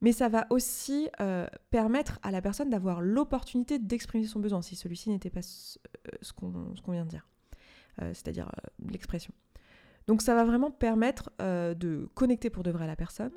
Mais 0.00 0.12
ça 0.12 0.30
va 0.30 0.46
aussi 0.48 1.10
euh, 1.20 1.46
permettre 1.68 2.18
à 2.22 2.30
la 2.30 2.40
personne 2.40 2.70
d'avoir 2.70 3.02
l'opportunité 3.02 3.78
d'exprimer 3.78 4.24
son 4.24 4.40
besoin, 4.40 4.62
si 4.62 4.76
celui-ci 4.76 5.10
n'était 5.10 5.28
pas 5.28 5.42
ce, 5.42 5.78
euh, 6.08 6.32
qu'on 6.82 6.92
vient 6.92 7.04
de 7.04 7.10
dire, 7.10 7.28
c'est-à-dire 7.98 8.50
l'expression. 8.88 9.34
Donc 10.06 10.22
ça 10.22 10.34
va 10.34 10.46
vraiment 10.46 10.70
permettre 10.70 11.30
de 11.38 12.08
connecter 12.14 12.48
pour 12.48 12.62
de 12.62 12.70
vrai 12.70 12.84
à 12.84 12.86
la 12.86 12.96
personne, 12.96 13.32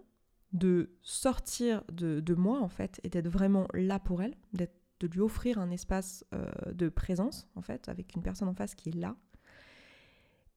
de 0.53 0.91
sortir 1.01 1.83
de, 1.91 2.21
de 2.21 2.33
moi 2.33 2.61
en 2.61 2.69
fait, 2.69 3.01
et 3.03 3.09
d'être 3.09 3.27
vraiment 3.27 3.67
là 3.73 3.99
pour 3.99 4.21
elle, 4.21 4.35
d'être 4.53 4.82
de 5.07 5.13
lui 5.13 5.21
offrir 5.21 5.57
un 5.59 5.69
espace 5.69 6.25
euh, 6.33 6.45
de 6.73 6.89
présence, 6.89 7.47
en 7.55 7.61
fait, 7.61 7.89
avec 7.89 8.15
une 8.15 8.21
personne 8.21 8.47
en 8.47 8.53
face 8.53 8.75
qui 8.75 8.89
est 8.89 8.95
là. 8.95 9.15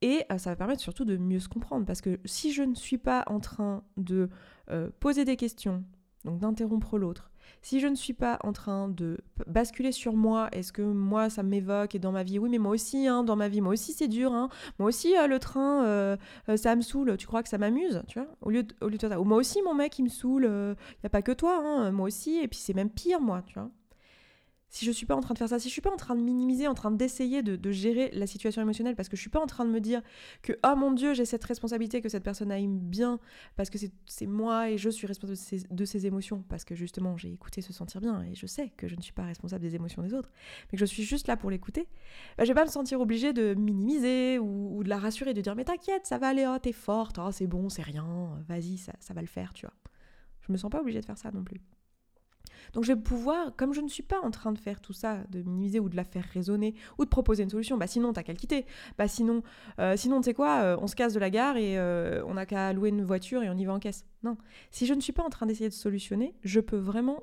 Et 0.02 0.24
euh, 0.30 0.38
ça 0.38 0.50
va 0.50 0.56
permettre 0.56 0.80
surtout 0.80 1.04
de 1.04 1.16
mieux 1.16 1.40
se 1.40 1.48
comprendre, 1.48 1.86
parce 1.86 2.00
que 2.00 2.20
si 2.24 2.52
je 2.52 2.62
ne 2.62 2.74
suis 2.74 2.98
pas 2.98 3.24
en 3.26 3.40
train 3.40 3.82
de 3.96 4.28
euh, 4.70 4.90
poser 5.00 5.24
des 5.24 5.36
questions, 5.36 5.84
donc 6.24 6.40
d'interrompre 6.40 6.98
l'autre, 6.98 7.30
si 7.62 7.78
je 7.80 7.86
ne 7.86 7.94
suis 7.94 8.12
pas 8.12 8.38
en 8.42 8.52
train 8.52 8.88
de 8.88 9.18
basculer 9.46 9.92
sur 9.92 10.14
moi, 10.14 10.48
est-ce 10.50 10.72
que 10.72 10.82
moi 10.82 11.30
ça 11.30 11.44
m'évoque 11.44 11.94
et 11.94 12.00
dans 12.00 12.10
ma 12.10 12.24
vie, 12.24 12.40
oui 12.40 12.50
mais 12.50 12.58
moi 12.58 12.72
aussi, 12.72 13.06
hein, 13.06 13.22
dans 13.22 13.36
ma 13.36 13.48
vie, 13.48 13.60
moi 13.60 13.72
aussi 13.72 13.92
c'est 13.92 14.08
dur, 14.08 14.32
hein, 14.32 14.48
moi 14.80 14.88
aussi 14.88 15.14
le 15.28 15.38
train, 15.38 16.18
ça 16.56 16.74
me 16.74 16.80
saoule, 16.82 17.16
tu 17.16 17.28
crois 17.28 17.44
que 17.44 17.48
ça 17.48 17.56
m'amuse, 17.56 18.02
tu 18.08 18.18
vois, 18.18 18.28
au 18.42 18.50
lieu 18.50 18.64
de, 18.64 18.74
au 18.80 18.88
lieu 18.88 18.98
de 18.98 19.08
ça, 19.08 19.20
ou 19.20 19.24
moi 19.24 19.38
aussi 19.38 19.62
mon 19.62 19.74
mec 19.74 19.96
il 20.00 20.02
me 20.02 20.08
saoule, 20.08 20.44
il 20.44 21.00
n'y 21.02 21.06
a 21.06 21.08
pas 21.08 21.22
que 21.22 21.30
toi, 21.30 21.62
hein, 21.64 21.92
moi 21.92 22.08
aussi, 22.08 22.38
et 22.38 22.48
puis 22.48 22.58
c'est 22.58 22.74
même 22.74 22.90
pire 22.90 23.20
moi, 23.20 23.42
tu 23.46 23.54
vois? 23.54 23.70
Si 24.76 24.84
je 24.84 24.90
suis 24.90 25.06
pas 25.06 25.16
en 25.16 25.22
train 25.22 25.32
de 25.32 25.38
faire 25.38 25.48
ça, 25.48 25.58
si 25.58 25.68
je 25.68 25.72
suis 25.72 25.80
pas 25.80 25.90
en 25.90 25.96
train 25.96 26.14
de 26.14 26.20
minimiser, 26.20 26.68
en 26.68 26.74
train 26.74 26.90
d'essayer 26.90 27.42
de, 27.42 27.70
gérer 27.70 28.10
la 28.12 28.26
situation 28.26 28.60
émotionnelle, 28.60 28.94
parce 28.94 29.08
que 29.08 29.16
je 29.16 29.22
suis 29.22 29.30
pas 29.30 29.40
en 29.40 29.46
train 29.46 29.64
de 29.64 29.70
me 29.70 29.80
dire 29.80 30.02
que 30.42 30.52
oh 30.66 30.76
mon 30.76 30.92
dieu 30.92 31.14
j'ai 31.14 31.24
cette 31.24 31.44
responsabilité 31.44 32.02
que 32.02 32.10
cette 32.10 32.22
personne 32.22 32.52
aille 32.52 32.68
bien, 32.68 33.18
parce 33.56 33.70
que 33.70 33.78
c'est 34.04 34.26
moi 34.26 34.70
et 34.70 34.76
je 34.76 34.90
suis 34.90 35.06
responsable 35.06 35.38
de 35.70 35.84
ses, 35.84 36.06
émotions, 36.06 36.44
parce 36.50 36.64
que 36.64 36.74
justement 36.74 37.16
j'ai 37.16 37.32
écouté 37.32 37.62
se 37.62 37.72
sentir 37.72 38.02
bien 38.02 38.22
et 38.22 38.34
je 38.34 38.46
sais 38.46 38.70
que 38.76 38.86
je 38.86 38.96
ne 38.96 39.00
suis 39.00 39.14
pas 39.14 39.24
responsable 39.24 39.62
des 39.62 39.74
émotions 39.74 40.02
des 40.02 40.12
autres, 40.12 40.30
mais 40.66 40.76
que 40.76 40.84
je 40.84 40.84
suis 40.84 41.04
juste 41.04 41.26
là 41.26 41.38
pour 41.38 41.50
l'écouter, 41.50 41.88
bah, 42.36 42.44
je 42.44 42.48
vais 42.48 42.54
pas 42.54 42.66
me 42.66 42.70
sentir 42.70 43.00
obligée 43.00 43.32
de 43.32 43.54
minimiser 43.54 44.38
ou, 44.38 44.84
de 44.84 44.90
la 44.90 44.98
rassurer, 44.98 45.32
de 45.32 45.40
dire 45.40 45.56
mais 45.56 45.64
t'inquiète 45.64 46.04
ça 46.04 46.18
va 46.18 46.28
aller, 46.28 46.46
oh 46.46 46.58
t'es 46.58 46.72
forte, 46.72 47.18
oh 47.18 47.30
c'est 47.32 47.46
bon, 47.46 47.70
c'est 47.70 47.82
rien, 47.82 48.38
vas-y 48.46 48.76
ça, 48.76 48.92
va 49.14 49.22
le 49.22 49.26
faire, 49.26 49.54
tu 49.54 49.64
vois. 49.64 49.74
Je 50.42 50.52
me 50.52 50.58
sens 50.58 50.70
pas 50.70 50.80
obligée 50.80 51.00
de 51.00 51.06
faire 51.06 51.18
ça 51.18 51.30
non 51.32 51.42
plus. 51.42 51.62
Donc 52.72 52.84
je 52.84 52.92
vais 52.92 53.00
pouvoir, 53.00 53.54
comme 53.56 53.72
je 53.72 53.80
ne 53.80 53.88
suis 53.88 54.02
pas 54.02 54.20
en 54.20 54.30
train 54.30 54.52
de 54.52 54.58
faire 54.58 54.80
tout 54.80 54.92
ça, 54.92 55.22
de 55.30 55.42
minimiser 55.42 55.80
ou 55.80 55.88
de 55.88 55.96
la 55.96 56.04
faire 56.04 56.24
raisonner 56.32 56.74
ou 56.98 57.04
de 57.04 57.10
proposer 57.10 57.42
une 57.42 57.50
solution, 57.50 57.76
bah 57.76 57.86
sinon 57.86 58.12
t'as 58.12 58.22
qu'à 58.22 58.32
le 58.32 58.38
quitter. 58.38 58.66
Bah 58.98 59.08
sinon, 59.08 59.42
euh, 59.78 59.96
sinon 59.96 60.20
tu 60.20 60.26
sais 60.26 60.34
quoi, 60.34 60.60
euh, 60.62 60.76
on 60.80 60.86
se 60.86 60.96
casse 60.96 61.12
de 61.12 61.20
la 61.20 61.30
gare 61.30 61.56
et 61.56 61.78
euh, 61.78 62.22
on 62.26 62.34
n'a 62.34 62.46
qu'à 62.46 62.72
louer 62.72 62.90
une 62.90 63.04
voiture 63.04 63.42
et 63.42 63.50
on 63.50 63.56
y 63.56 63.64
va 63.64 63.74
en 63.74 63.78
caisse. 63.78 64.04
Non. 64.22 64.36
Si 64.70 64.86
je 64.86 64.94
ne 64.94 65.00
suis 65.00 65.12
pas 65.12 65.22
en 65.22 65.30
train 65.30 65.46
d'essayer 65.46 65.68
de 65.68 65.74
solutionner, 65.74 66.34
je 66.42 66.60
peux 66.60 66.78
vraiment 66.78 67.22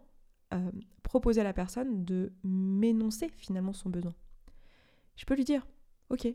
proposer 1.01 1.41
à 1.41 1.43
la 1.43 1.53
personne 1.53 2.05
de 2.05 2.31
m'énoncer 2.43 3.31
finalement 3.35 3.73
son 3.73 3.89
besoin. 3.89 4.13
Je 5.15 5.25
peux 5.25 5.33
lui 5.33 5.45
dire, 5.45 5.65
ok. 6.12 6.27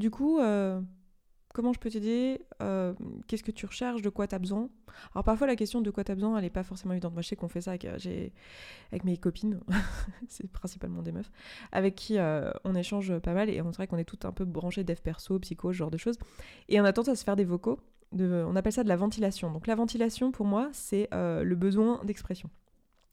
Du 0.00 0.10
coup, 0.10 0.40
Comment 1.52 1.72
je 1.72 1.80
peux 1.80 1.90
t'aider 1.90 2.40
euh, 2.62 2.94
Qu'est-ce 3.26 3.42
que 3.42 3.50
tu 3.50 3.66
recherches 3.66 4.02
De 4.02 4.08
quoi 4.08 4.28
tu 4.28 4.36
as 4.36 4.38
besoin 4.38 4.68
Alors 5.14 5.24
parfois 5.24 5.48
la 5.48 5.56
question 5.56 5.80
de 5.80 5.90
quoi 5.90 6.04
tu 6.04 6.12
as 6.12 6.14
besoin, 6.14 6.36
elle 6.36 6.44
n'est 6.44 6.50
pas 6.50 6.62
forcément 6.62 6.92
évidente. 6.92 7.12
Moi 7.12 7.22
je 7.22 7.28
sais 7.28 7.36
qu'on 7.36 7.48
fait 7.48 7.60
ça 7.60 7.72
avec, 7.72 7.84
euh, 7.84 8.28
mes 9.02 9.16
copines, 9.16 9.60
c'est 10.28 10.48
principalement 10.50 11.02
des 11.02 11.10
meufs, 11.10 11.30
avec 11.72 11.96
qui 11.96 12.18
euh, 12.18 12.52
on 12.64 12.76
échange 12.76 13.18
pas 13.18 13.34
mal 13.34 13.50
et 13.50 13.60
on 13.62 13.70
dirait 13.70 13.88
qu'on 13.88 13.98
est 13.98 14.04
tout 14.04 14.20
un 14.22 14.30
peu 14.30 14.44
branchés 14.44 14.84
dev 14.84 14.98
perso, 15.02 15.40
psycho, 15.40 15.72
ce 15.72 15.78
genre 15.78 15.90
de 15.90 15.96
choses. 15.96 16.18
Et 16.68 16.80
on 16.80 16.84
a 16.84 16.92
tendance 16.92 17.08
à 17.08 17.16
se 17.16 17.24
faire 17.24 17.36
des 17.36 17.44
vocaux, 17.44 17.80
on 18.16 18.54
appelle 18.54 18.72
ça 18.72 18.84
de 18.84 18.88
la 18.88 18.96
ventilation. 18.96 19.50
Donc 19.50 19.66
la 19.66 19.74
ventilation 19.74 20.30
pour 20.30 20.46
moi 20.46 20.68
c'est 20.72 21.08
le 21.12 21.54
besoin 21.54 22.00
d'expression. 22.04 22.48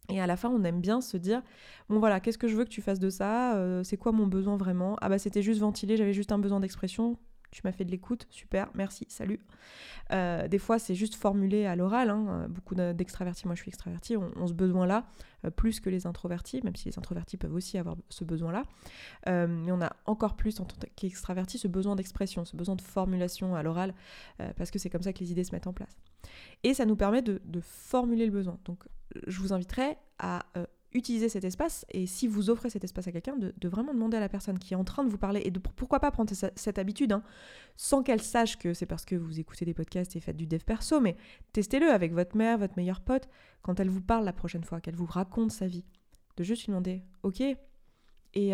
Et 0.10 0.22
à 0.22 0.28
la 0.28 0.38
fin, 0.38 0.48
on 0.48 0.64
aime 0.64 0.80
bien 0.80 1.02
se 1.02 1.18
dire 1.18 1.42
bon 1.90 2.00
voilà, 2.00 2.20
qu'est-ce 2.20 2.38
que 2.38 2.48
je 2.48 2.56
veux 2.56 2.64
que 2.64 2.70
tu 2.70 2.84
fasses 2.84 3.00
de 3.00 3.10
ça 3.10 3.60
C'est 3.84 3.98
quoi 3.98 4.12
mon 4.12 4.28
besoin 4.28 4.58
vraiment? 4.58 4.96
Ah 5.02 5.10
bah 5.10 5.18
c'était 5.18 5.42
juste 5.42 5.60
ventiler, 5.60 5.98
j'avais 5.98 6.14
juste 6.14 6.32
un 6.32 6.40
besoin 6.40 6.60
d'expression 6.60 7.18
tu 7.52 7.62
m'as 7.64 7.72
fait 7.72 7.86
de 7.86 7.92
l'écoute, 7.92 8.28
super, 8.30 8.70
merci, 8.74 9.06
salut. 9.10 9.40
Euh, 10.12 10.48
des 10.48 10.60
fois, 10.60 10.80
c'est 10.80 10.96
juste 10.96 11.16
formulé 11.16 11.66
à 11.66 11.76
l'oral. 11.76 12.10
Hein, 12.10 12.48
beaucoup 12.50 12.76
d'extravertis, 12.76 13.48
moi 13.48 13.56
je 13.56 13.62
suis 13.62 13.70
extraverti, 13.70 14.18
ont, 14.18 14.48
ce 14.48 14.54
besoin-là, 14.54 15.06
euh, 15.46 15.50
plus 15.50 15.80
que 15.80 15.90
les 15.90 16.08
introvertis, 16.08 16.62
même 16.64 16.76
si 16.76 16.90
les 16.90 16.98
introvertis 16.98 17.38
peuvent 17.38 17.54
aussi 17.54 17.78
avoir 17.78 17.96
ce 18.10 18.24
besoin-là. 18.24 18.64
Euh, 19.28 19.48
mais 19.48 19.72
on 19.72 19.82
a 19.82 19.96
encore 20.06 20.36
plus 20.36 20.60
en 20.60 20.66
tant 20.66 20.76
qu'extraverti 20.96 21.58
ce 21.58 21.68
besoin 21.68 21.96
d'expression, 21.96 22.46
ce 22.46 22.56
besoin 22.56 22.76
de 22.76 22.82
formulation 22.82 23.56
à 23.56 23.64
l'oral, 23.64 23.94
parce 24.56 24.72
que 24.72 24.80
c'est 24.80 24.90
comme 24.90 25.04
ça 25.04 25.14
que 25.14 25.20
les 25.20 25.32
idées 25.32 25.44
se 25.44 25.52
mettent 25.52 25.68
en 25.68 25.74
place. 25.74 25.98
Et 26.64 26.74
ça 26.74 26.86
nous 26.86 26.96
permet 26.96 27.22
de 27.22 27.60
formuler 27.62 28.26
le 28.26 28.32
besoin. 28.32 28.60
Donc, 28.66 28.84
je 29.26 29.40
vous 29.40 29.54
inviterai 29.54 29.98
à 30.20 30.46
utiliser 30.94 31.30
cet 31.30 31.44
espace 31.44 31.86
et 31.92 32.08
si 32.08 32.28
vous 32.28 32.50
offrez 32.50 32.70
cet 32.70 32.84
espace 32.84 33.08
à 33.08 33.12
quelqu'un, 33.12 33.36
de, 33.36 33.68
vraiment 33.68 33.94
demander 33.94 34.18
à 34.18 34.20
la 34.20 34.30
personne 34.30 34.58
qui 34.58 34.74
est 34.74 34.78
en 34.78 34.84
train 34.84 35.04
de 35.04 35.10
vous 35.10 35.18
parler 35.18 35.42
et 35.44 35.52
de 35.52 35.60
pourquoi 35.60 36.00
pas 36.00 36.12
prendre 36.12 36.34
cette 36.34 36.80
habitude 36.80 37.12
hein, 37.12 37.24
sans 37.76 38.04
qu'elle 38.04 38.22
sache 38.22 38.58
que 38.58 38.74
c'est 38.74 38.86
parce 38.86 39.06
que 39.06 39.16
vous 39.16 39.40
écoutez 39.40 39.66
des 39.66 39.74
podcasts 39.74 40.16
et 40.16 40.20
faites 40.20 40.38
du 40.38 40.48
dev 40.48 40.64
perso, 40.64 41.00
mais 41.02 41.18
testez-le 41.54 41.92
avec 41.92 42.14
votre 42.14 42.38
mère, 42.38 42.58
votre 42.58 42.76
meilleur 42.78 43.02
pote, 43.02 43.28
quand 43.62 43.80
elle 43.80 43.90
vous 43.90 44.02
parle 44.02 44.24
la 44.24 44.34
prochaine 44.34 44.64
fois, 44.64 44.80
qu'elle 44.80 44.96
vous 44.96 45.06
raconte 45.06 45.52
sa 45.52 45.68
vie, 45.68 45.84
de 46.38 46.44
juste 46.44 46.64
lui 46.64 46.72
demander 46.72 47.04
ok 47.24 47.42
et, 47.42 47.58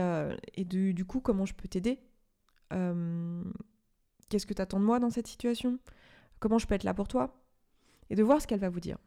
euh, 0.02 0.36
et 0.56 0.66
du, 0.66 1.06
coup 1.06 1.20
comment 1.20 1.46
je 1.46 1.54
peux 1.54 1.68
t'aider 1.68 2.00
euh, 2.74 3.44
Qu'est-ce 4.30 4.48
que 4.48 4.54
tu 4.54 4.62
attends 4.62 4.80
de 4.80 4.86
moi 4.86 5.00
dans 5.00 5.10
cette 5.12 5.28
situation 5.28 5.78
Comment 6.40 6.58
je 6.58 6.66
peux 6.66 6.75
être 6.75 6.84
là 6.84 6.94
pour 6.94 7.08
toi 7.08 7.40
et 8.10 8.16
de 8.16 8.24
voir 8.24 8.42
ce 8.42 8.48
qu'elle 8.48 8.60
va 8.60 8.70
vous 8.70 8.80
dire. 8.80 8.98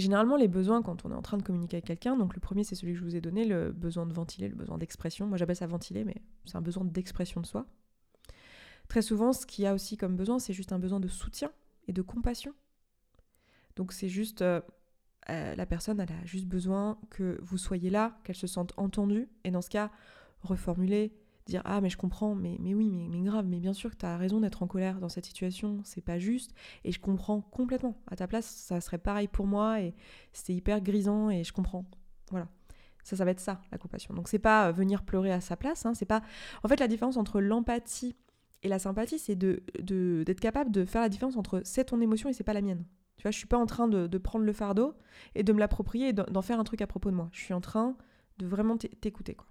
Généralement, 0.00 0.36
les 0.36 0.48
besoins, 0.48 0.82
quand 0.82 1.04
on 1.04 1.10
est 1.10 1.14
en 1.14 1.22
train 1.22 1.36
de 1.36 1.42
communiquer 1.42 1.76
avec 1.76 1.86
quelqu'un, 1.86 2.16
donc 2.16 2.34
le 2.34 2.40
premier, 2.40 2.64
c'est 2.64 2.74
celui 2.74 2.94
que 2.94 2.98
je 2.98 3.04
vous 3.04 3.16
ai 3.16 3.20
donné, 3.20 3.44
le 3.44 3.70
besoin 3.70 4.06
de 4.06 4.12
ventiler, 4.12 4.48
le 4.48 4.54
besoin 4.54 4.78
d'expression. 4.78 5.26
Moi, 5.26 5.36
j'appelle 5.36 5.56
ça 5.56 5.66
ventiler, 5.66 6.04
mais 6.04 6.16
c'est 6.46 6.56
un 6.56 6.62
besoin 6.62 6.84
d'expression 6.84 7.40
de 7.40 7.46
soi. 7.46 7.66
Très 8.88 9.02
souvent, 9.02 9.32
ce 9.32 9.46
qu'il 9.46 9.64
y 9.64 9.66
a 9.66 9.74
aussi 9.74 9.96
comme 9.96 10.16
besoin, 10.16 10.38
c'est 10.38 10.52
juste 10.52 10.72
un 10.72 10.78
besoin 10.78 11.00
de 11.00 11.08
soutien 11.08 11.50
et 11.86 11.92
de 11.92 12.02
compassion. 12.02 12.54
Donc, 13.76 13.92
c'est 13.92 14.08
juste. 14.08 14.42
Euh, 14.42 14.60
euh, 15.28 15.54
la 15.54 15.66
personne, 15.66 16.00
elle 16.00 16.10
a 16.10 16.24
juste 16.24 16.46
besoin 16.46 16.98
que 17.10 17.38
vous 17.42 17.58
soyez 17.58 17.90
là, 17.90 18.18
qu'elle 18.24 18.36
se 18.36 18.46
sente 18.46 18.72
entendue. 18.78 19.28
Et 19.44 19.50
dans 19.50 19.60
ce 19.60 19.68
cas, 19.68 19.90
reformuler, 20.42 21.12
dire 21.50 21.62
ah 21.64 21.80
mais 21.80 21.90
je 21.90 21.96
comprends 21.96 22.34
mais, 22.34 22.56
mais 22.60 22.74
oui 22.74 22.90
mais, 22.90 23.08
mais 23.08 23.22
grave 23.22 23.46
mais 23.46 23.58
bien 23.58 23.72
sûr 23.72 23.90
que 23.90 23.96
tu 23.96 24.06
as 24.06 24.16
raison 24.16 24.40
d'être 24.40 24.62
en 24.62 24.66
colère 24.66 25.00
dans 25.00 25.08
cette 25.08 25.26
situation 25.26 25.80
c'est 25.84 26.00
pas 26.00 26.18
juste 26.18 26.52
et 26.84 26.92
je 26.92 27.00
comprends 27.00 27.40
complètement. 27.40 27.96
À 28.10 28.16
ta 28.16 28.26
place 28.26 28.46
ça 28.46 28.80
serait 28.80 28.98
pareil 28.98 29.28
pour 29.28 29.46
moi 29.46 29.80
et 29.80 29.94
c'est 30.32 30.54
hyper 30.54 30.80
grisant 30.80 31.30
et 31.30 31.44
je 31.44 31.52
comprends. 31.52 31.84
Voilà. 32.30 32.48
Ça 33.04 33.16
ça 33.16 33.24
va 33.24 33.30
être 33.32 33.40
ça 33.40 33.60
la 33.72 33.78
compassion. 33.78 34.14
Donc 34.14 34.28
c'est 34.28 34.38
pas 34.38 34.68
euh, 34.68 34.72
venir 34.72 35.02
pleurer 35.02 35.32
à 35.32 35.40
sa 35.40 35.56
place 35.56 35.84
hein, 35.86 35.94
c'est 35.94 36.06
pas 36.06 36.22
en 36.62 36.68
fait 36.68 36.80
la 36.80 36.88
différence 36.88 37.16
entre 37.16 37.40
l'empathie 37.40 38.16
et 38.62 38.68
la 38.68 38.78
sympathie 38.78 39.18
c'est 39.18 39.36
de 39.36 39.62
d'être 40.24 40.40
capable 40.40 40.70
de 40.70 40.84
faire 40.84 41.02
la 41.02 41.08
différence 41.08 41.36
entre 41.36 41.62
c'est 41.64 41.84
ton 41.84 42.00
émotion 42.00 42.28
et 42.28 42.32
c'est 42.32 42.44
pas 42.44 42.54
la 42.54 42.62
mienne. 42.62 42.84
Tu 43.16 43.22
vois 43.22 43.30
je 43.32 43.38
suis 43.38 43.46
pas 43.46 43.58
en 43.58 43.66
train 43.66 43.88
de, 43.88 44.06
de 44.06 44.18
prendre 44.18 44.44
le 44.44 44.52
fardeau 44.52 44.94
et 45.34 45.42
de 45.42 45.52
me 45.52 45.58
l'approprier 45.58 46.08
et 46.08 46.12
d'en 46.12 46.42
faire 46.42 46.58
un 46.58 46.64
truc 46.64 46.80
à 46.80 46.86
propos 46.86 47.10
de 47.10 47.16
moi. 47.16 47.28
Je 47.32 47.40
suis 47.40 47.54
en 47.54 47.60
train 47.60 47.96
de 48.38 48.46
vraiment 48.46 48.76
t'écouter 48.76 49.34
quoi 49.34 49.46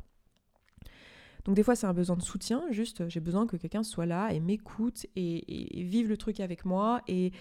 donc 1.50 1.56
des 1.56 1.64
fois 1.64 1.76
c'est 1.76 1.88
un 1.88 1.96
besoin 1.96 2.16
de 2.16 2.22
soutien, 2.22 2.64
juste 2.70 3.10
j'ai 3.10 3.20
besoin 3.20 3.48
que 3.48 3.58
quelqu'un 3.58 3.82
soit 3.82 4.06
là 4.06 4.32
et 4.32 4.40
m'écoute 4.40 5.08
et, 5.16 5.84
vive 5.84 6.08
le 6.08 6.16
truc 6.16 6.42
avec 6.42 6.64
moi 6.64 7.02
et, 7.08 7.32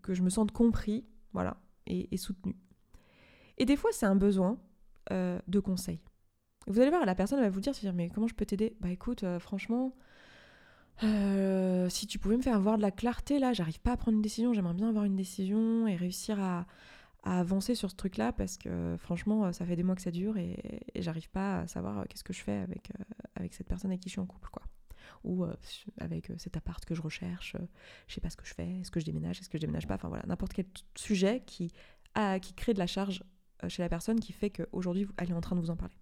que 0.00 0.14
je 0.14 0.22
me 0.22 0.30
sente 0.30 0.52
compris, 0.52 1.04
voilà, 1.32 1.56
et, 1.88 2.16
soutenu. 2.16 2.54
Et 3.58 3.64
des 3.64 3.74
fois 3.74 3.90
c'est 3.90 4.06
un 4.06 4.14
besoin 4.14 4.60
euh, 5.10 5.40
de 5.48 5.58
conseil. 5.58 5.98
Vous 6.68 6.78
allez 6.78 6.90
voir, 6.90 7.04
la 7.04 7.16
personne 7.16 7.40
va 7.40 7.50
vous 7.50 7.58
dire, 7.58 7.72
mais 7.92 8.10
comment 8.10 8.28
je 8.28 8.34
peux 8.34 8.46
t'aider? 8.46 8.76
Bah 8.80 8.90
écoute, 8.90 9.24
euh, 9.24 9.40
franchement, 9.40 9.92
euh, 11.02 11.88
si 11.88 12.06
tu 12.06 12.20
pouvais 12.20 12.36
me 12.36 12.42
faire 12.42 12.54
avoir 12.54 12.76
de 12.76 12.82
la 12.82 12.92
clarté 12.92 13.40
là, 13.40 13.52
j'arrive 13.52 13.80
pas 13.80 13.90
à 13.90 13.96
prendre 13.96 14.14
une 14.14 14.22
décision, 14.22 14.54
j'aimerais 14.54 14.74
bien 14.74 14.88
avoir 14.88 15.02
une 15.02 15.16
décision 15.16 15.88
et 15.88 15.96
réussir 15.96 16.38
à, 16.38 16.64
à 17.22 17.40
avancer 17.40 17.74
sur 17.74 17.90
ce 17.90 17.96
truc-là 17.96 18.32
parce 18.32 18.56
que 18.56 18.96
franchement, 18.98 19.52
ça 19.52 19.66
fait 19.66 19.76
des 19.76 19.82
mois 19.82 19.94
que 19.94 20.02
ça 20.02 20.10
dure 20.10 20.36
et, 20.36 20.82
j'arrive 20.96 21.30
pas 21.30 21.60
à 21.60 21.66
savoir 21.66 21.98
euh, 21.98 22.04
qu'est-ce 22.08 22.24
que 22.24 22.32
je 22.32 22.40
fais 22.40 22.58
avec, 22.58 22.90
euh, 22.90 23.04
avec 23.36 23.54
cette 23.54 23.68
personne 23.68 23.90
avec 23.90 24.00
qui 24.00 24.08
je 24.08 24.14
suis 24.14 24.20
en 24.20 24.26
couple, 24.26 24.48
quoi. 24.50 24.62
Ou 25.24 25.44
euh, 25.44 25.54
avec 25.98 26.32
cet 26.38 26.56
appart 26.56 26.82
que 26.84 26.94
je 26.94 27.02
recherche, 27.02 27.56
je 28.06 28.14
sais 28.14 28.20
pas 28.20 28.30
ce 28.30 28.36
que 28.36 28.46
je 28.46 28.54
fais, 28.54 28.80
est-ce 28.80 28.90
que 28.90 29.00
je 29.00 29.04
déménage, 29.04 29.40
est-ce 29.40 29.48
que 29.48 29.58
je 29.58 29.60
déménage 29.60 29.86
pas, 29.86 29.94
enfin 29.94 30.08
voilà, 30.08 30.24
n'importe 30.26 30.52
quel 30.52 30.66
sujet 30.94 31.42
qui, 31.44 31.72
a, 32.14 32.38
qui 32.38 32.54
crée 32.54 32.72
de 32.72 32.78
la 32.78 32.86
charge 32.86 33.22
chez 33.68 33.82
la 33.82 33.90
personne 33.90 34.18
qui 34.18 34.32
fait 34.32 34.48
qu'aujourd'hui, 34.48 35.06
elle 35.18 35.30
est 35.30 35.34
en 35.34 35.42
train 35.42 35.56
de 35.56 35.60
vous 35.60 35.70
en 35.70 35.76
parler. 35.76 35.94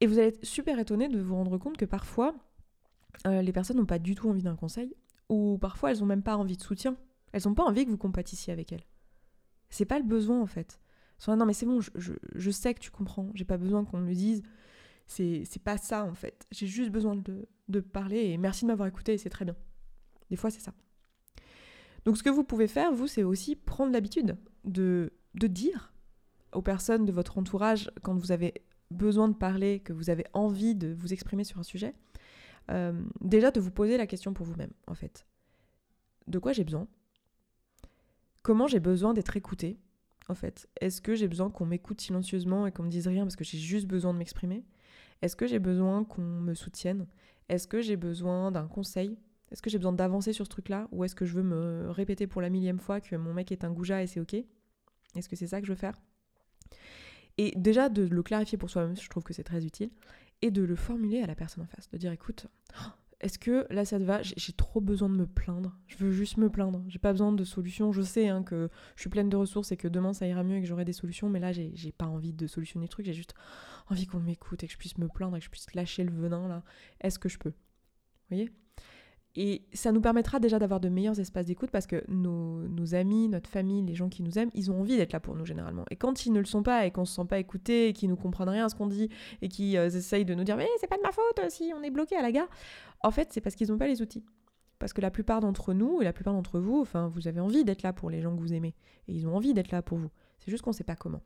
Et 0.00 0.06
vous 0.06 0.18
allez 0.18 0.28
être 0.28 0.44
super 0.44 0.78
étonné 0.78 1.08
de 1.08 1.20
vous 1.20 1.34
rendre 1.34 1.58
compte 1.58 1.76
que 1.76 1.84
parfois, 1.84 2.34
les 3.24 3.52
personnes 3.52 3.76
n'ont 3.78 3.86
pas 3.86 3.98
du 3.98 4.14
tout 4.14 4.28
envie 4.28 4.42
d'un 4.42 4.56
conseil, 4.56 4.94
ou 5.28 5.58
parfois 5.58 5.90
elles 5.90 5.98
n'ont 5.98 6.06
même 6.06 6.22
pas 6.22 6.36
envie 6.36 6.56
de 6.56 6.62
soutien. 6.62 6.96
Elles 7.32 7.42
n'ont 7.46 7.54
pas 7.54 7.64
envie 7.64 7.84
que 7.84 7.90
vous 7.90 7.98
compatissiez 7.98 8.52
avec 8.52 8.72
elles. 8.72 8.84
C'est 9.72 9.86
pas 9.86 9.98
le 9.98 10.04
besoin 10.04 10.40
en 10.40 10.46
fait. 10.46 10.78
non 11.26 11.46
mais 11.46 11.54
c'est 11.54 11.66
bon, 11.66 11.80
je, 11.80 12.50
sais 12.50 12.74
que 12.74 12.80
tu 12.80 12.90
comprends, 12.90 13.30
j'ai 13.34 13.44
pas 13.44 13.56
besoin 13.56 13.84
qu'on 13.84 13.98
me 13.98 14.06
le 14.06 14.14
dise. 14.14 14.42
C'est 15.06 15.62
pas 15.64 15.78
ça 15.78 16.04
en 16.04 16.14
fait. 16.14 16.46
J'ai 16.52 16.66
juste 16.66 16.90
besoin 16.90 17.16
de, 17.16 17.80
parler 17.80 18.18
et 18.18 18.38
merci 18.38 18.64
de 18.64 18.68
m'avoir 18.68 18.86
écouté 18.86 19.18
c'est 19.18 19.30
très 19.30 19.44
bien. 19.44 19.56
Des 20.30 20.36
fois 20.36 20.50
c'est 20.50 20.60
ça. 20.60 20.74
Donc 22.04 22.16
ce 22.18 22.22
que 22.22 22.30
vous 22.30 22.44
pouvez 22.44 22.68
faire, 22.68 22.92
vous, 22.92 23.06
c'est 23.06 23.22
aussi 23.22 23.56
prendre 23.56 23.92
l'habitude 23.92 24.36
de, 24.64 25.12
de 25.34 25.46
dire 25.46 25.94
aux 26.52 26.62
personnes 26.62 27.06
de 27.06 27.12
votre 27.12 27.38
entourage 27.38 27.90
quand 28.02 28.14
vous 28.14 28.30
avez 28.30 28.54
besoin 28.90 29.28
de 29.28 29.34
parler, 29.34 29.80
que 29.80 29.94
vous 29.94 30.10
avez 30.10 30.26
envie 30.34 30.74
de 30.74 30.92
vous 30.92 31.12
exprimer 31.14 31.44
sur 31.44 31.58
un 31.58 31.62
sujet, 31.62 31.94
euh, 32.70 32.92
déjà 33.20 33.50
de 33.50 33.60
vous 33.60 33.70
poser 33.70 33.96
la 33.96 34.06
question 34.06 34.34
pour 34.34 34.44
vous-même, 34.44 34.72
en 34.86 34.94
fait. 34.94 35.26
De 36.26 36.38
quoi 36.38 36.52
j'ai 36.52 36.64
besoin? 36.64 36.86
Comment 38.42 38.66
j'ai 38.66 38.80
besoin 38.80 39.14
d'être 39.14 39.36
écoutée, 39.36 39.78
en 40.28 40.34
fait? 40.34 40.68
Est-ce 40.80 41.00
que 41.00 41.14
j'ai 41.14 41.28
besoin 41.28 41.50
qu'on 41.50 41.66
m'écoute 41.66 42.00
silencieusement 42.00 42.66
et 42.66 42.72
qu'on 42.72 42.82
me 42.82 42.90
dise 42.90 43.06
rien 43.08 43.24
parce 43.24 43.36
que 43.36 43.44
j'ai 43.44 43.58
juste 43.58 43.86
besoin 43.86 44.12
de 44.12 44.18
m'exprimer? 44.18 44.64
Est-ce 45.22 45.36
que 45.36 45.46
j'ai 45.46 45.58
besoin 45.58 46.04
qu'on 46.04 46.22
me 46.22 46.54
soutienne? 46.54 47.06
Est-ce 47.48 47.68
que 47.68 47.80
j'ai 47.80 47.96
besoin 47.96 48.50
d'un 48.50 48.66
conseil? 48.66 49.18
Est-ce 49.50 49.62
que 49.62 49.70
j'ai 49.70 49.78
besoin 49.78 49.92
d'avancer 49.92 50.32
sur 50.32 50.46
ce 50.46 50.50
truc-là? 50.50 50.88
Ou 50.92 51.04
est-ce 51.04 51.14
que 51.14 51.24
je 51.24 51.34
veux 51.34 51.42
me 51.42 51.90
répéter 51.90 52.26
pour 52.26 52.40
la 52.40 52.50
millième 52.50 52.78
fois 52.78 53.00
que 53.00 53.14
mon 53.16 53.34
mec 53.34 53.52
est 53.52 53.64
un 53.64 53.70
goujat 53.70 54.02
et 54.02 54.06
c'est 54.06 54.20
ok? 54.20 54.34
Est-ce 55.14 55.28
que 55.28 55.36
c'est 55.36 55.46
ça 55.46 55.60
que 55.60 55.66
je 55.66 55.72
veux 55.72 55.78
faire? 55.78 56.00
Et 57.38 57.52
déjà 57.56 57.88
de 57.88 58.02
le 58.02 58.22
clarifier 58.22 58.58
pour 58.58 58.70
soi-même, 58.70 58.96
je 58.96 59.08
trouve 59.08 59.22
que 59.22 59.32
c'est 59.32 59.44
très 59.44 59.64
utile. 59.64 59.90
Et 60.40 60.50
de 60.50 60.62
le 60.62 60.74
formuler 60.74 61.22
à 61.22 61.26
la 61.26 61.34
personne 61.34 61.62
en 61.62 61.66
face. 61.66 61.88
De 61.90 61.98
dire 61.98 62.10
écoute, 62.10 62.46
est-ce 63.22 63.38
que 63.38 63.66
là 63.70 63.84
ça 63.84 63.98
te 63.98 64.04
va? 64.04 64.20
J'ai 64.22 64.52
trop 64.52 64.80
besoin 64.80 65.08
de 65.08 65.14
me 65.14 65.26
plaindre. 65.26 65.76
Je 65.86 65.96
veux 65.96 66.10
juste 66.10 66.36
me 66.36 66.50
plaindre. 66.50 66.84
J'ai 66.88 66.98
pas 66.98 67.12
besoin 67.12 67.32
de 67.32 67.44
solutions. 67.44 67.92
Je 67.92 68.02
sais 68.02 68.28
hein, 68.28 68.42
que 68.42 68.68
je 68.96 69.00
suis 69.00 69.10
pleine 69.10 69.28
de 69.28 69.36
ressources 69.36 69.72
et 69.72 69.76
que 69.76 69.88
demain 69.88 70.12
ça 70.12 70.26
ira 70.26 70.42
mieux 70.42 70.56
et 70.56 70.60
que 70.60 70.66
j'aurai 70.66 70.84
des 70.84 70.92
solutions, 70.92 71.28
mais 71.28 71.40
là 71.40 71.52
j'ai 71.52 71.92
pas 71.92 72.06
envie 72.06 72.32
de 72.32 72.46
solutionner 72.46 72.86
le 72.86 72.90
truc. 72.90 73.06
J'ai 73.06 73.14
juste 73.14 73.34
envie 73.88 74.06
qu'on 74.06 74.20
m'écoute 74.20 74.62
et 74.64 74.66
que 74.66 74.72
je 74.72 74.78
puisse 74.78 74.98
me 74.98 75.08
plaindre 75.08 75.36
et 75.36 75.40
que 75.40 75.44
je 75.46 75.50
puisse 75.50 75.72
lâcher 75.74 76.04
le 76.04 76.12
venin 76.12 76.48
là. 76.48 76.64
Est-ce 77.00 77.18
que 77.18 77.28
je 77.28 77.38
peux? 77.38 77.50
Vous 77.50 78.36
voyez? 78.36 78.50
Et 79.34 79.62
ça 79.72 79.92
nous 79.92 80.02
permettra 80.02 80.40
déjà 80.40 80.58
d'avoir 80.58 80.78
de 80.78 80.90
meilleurs 80.90 81.18
espaces 81.18 81.46
d'écoute 81.46 81.70
parce 81.70 81.86
que 81.86 82.04
nos, 82.08 82.94
amis, 82.94 83.28
notre 83.28 83.48
famille, 83.48 83.82
les 83.82 83.94
gens 83.94 84.10
qui 84.10 84.22
nous 84.22 84.38
aiment, 84.38 84.50
ils 84.52 84.70
ont 84.70 84.80
envie 84.80 84.98
d'être 84.98 85.12
là 85.12 85.20
pour 85.20 85.36
nous 85.36 85.46
généralement. 85.46 85.84
Et 85.90 85.96
quand 85.96 86.26
ils 86.26 86.32
ne 86.32 86.38
le 86.38 86.44
sont 86.44 86.62
pas 86.62 86.84
et 86.84 86.90
qu'on 86.90 87.06
se 87.06 87.14
sent 87.14 87.24
pas 87.26 87.38
écouté 87.38 87.88
et 87.88 87.92
qu'ils 87.94 88.10
nous 88.10 88.16
comprennent 88.16 88.50
rien 88.50 88.66
à 88.66 88.68
ce 88.68 88.74
qu'on 88.74 88.86
dit 88.86 89.08
et 89.40 89.48
qu'ils 89.48 89.76
euh, 89.78 89.86
essayent 89.86 90.26
de 90.26 90.34
nous 90.34 90.44
dire 90.44 90.58
mais 90.58 90.68
c'est 90.80 90.86
pas 90.86 90.98
de 90.98 91.02
ma 91.02 91.12
faute 91.12 91.40
si 91.48 91.72
on 91.74 91.82
est 91.82 91.90
bloqué 91.90 92.14
à 92.16 92.22
la 92.22 92.30
gare, 92.30 92.48
en 93.00 93.10
fait 93.10 93.32
c'est 93.32 93.40
parce 93.40 93.54
qu'ils 93.54 93.70
n'ont 93.70 93.78
pas 93.78 93.86
les 93.86 94.02
outils. 94.02 94.24
Parce 94.78 94.92
que 94.92 95.00
la 95.00 95.10
plupart 95.10 95.40
d'entre 95.40 95.72
nous 95.72 96.02
et 96.02 96.04
la 96.04 96.12
plupart 96.12 96.34
d'entre 96.34 96.58
vous, 96.60 96.80
enfin 96.80 97.08
vous 97.08 97.26
avez 97.26 97.40
envie 97.40 97.64
d'être 97.64 97.82
là 97.82 97.94
pour 97.94 98.10
les 98.10 98.20
gens 98.20 98.36
que 98.36 98.40
vous 98.40 98.52
aimez 98.52 98.74
et 99.08 99.14
ils 99.14 99.26
ont 99.26 99.34
envie 99.34 99.54
d'être 99.54 99.70
là 99.70 99.80
pour 99.80 99.96
vous. 99.96 100.10
C'est 100.40 100.50
juste 100.50 100.62
qu'on 100.62 100.70
ne 100.70 100.76
sait 100.76 100.84
pas 100.84 100.96
comment. 100.96 101.22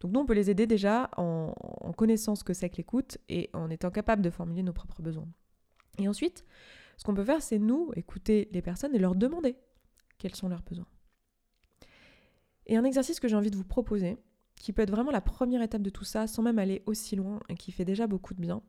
Donc 0.00 0.10
nous 0.10 0.18
on 0.18 0.26
peut 0.26 0.34
les 0.34 0.50
aider 0.50 0.66
déjà 0.66 1.08
en, 1.16 1.54
en 1.56 1.92
connaissant 1.92 2.34
ce 2.34 2.42
que 2.42 2.52
c'est 2.52 2.68
que 2.68 2.78
l'écoute 2.78 3.18
et 3.28 3.50
en 3.52 3.70
étant 3.70 3.90
capable 3.90 4.22
de 4.22 4.30
formuler 4.30 4.64
nos 4.64 4.72
propres 4.72 5.02
besoins. 5.02 5.28
Et 5.98 6.08
ensuite, 6.08 6.44
ce 6.96 7.04
qu'on 7.04 7.14
peut 7.14 7.24
faire, 7.24 7.42
c'est 7.42 7.58
nous 7.58 7.90
écouter 7.96 8.48
les 8.52 8.62
personnes 8.62 8.94
et 8.94 8.98
leur 8.98 9.14
demander 9.14 9.56
quels 10.18 10.34
sont 10.34 10.48
leurs 10.48 10.62
besoins. 10.62 10.86
Et 12.66 12.76
un 12.76 12.84
exercice 12.84 13.20
que 13.20 13.28
j'ai 13.28 13.36
envie 13.36 13.50
de 13.50 13.56
vous 13.56 13.64
proposer, 13.64 14.16
qui 14.56 14.72
peut 14.72 14.82
être 14.82 14.90
vraiment 14.90 15.10
la 15.10 15.20
première 15.20 15.62
étape 15.62 15.82
de 15.82 15.90
tout 15.90 16.04
ça, 16.04 16.26
sans 16.26 16.42
même 16.42 16.58
aller 16.58 16.82
aussi 16.86 17.16
loin, 17.16 17.40
et 17.48 17.54
qui 17.54 17.72
fait 17.72 17.84
déjà 17.84 18.06
beaucoup 18.06 18.34
de 18.34 18.40
bien, 18.40 18.62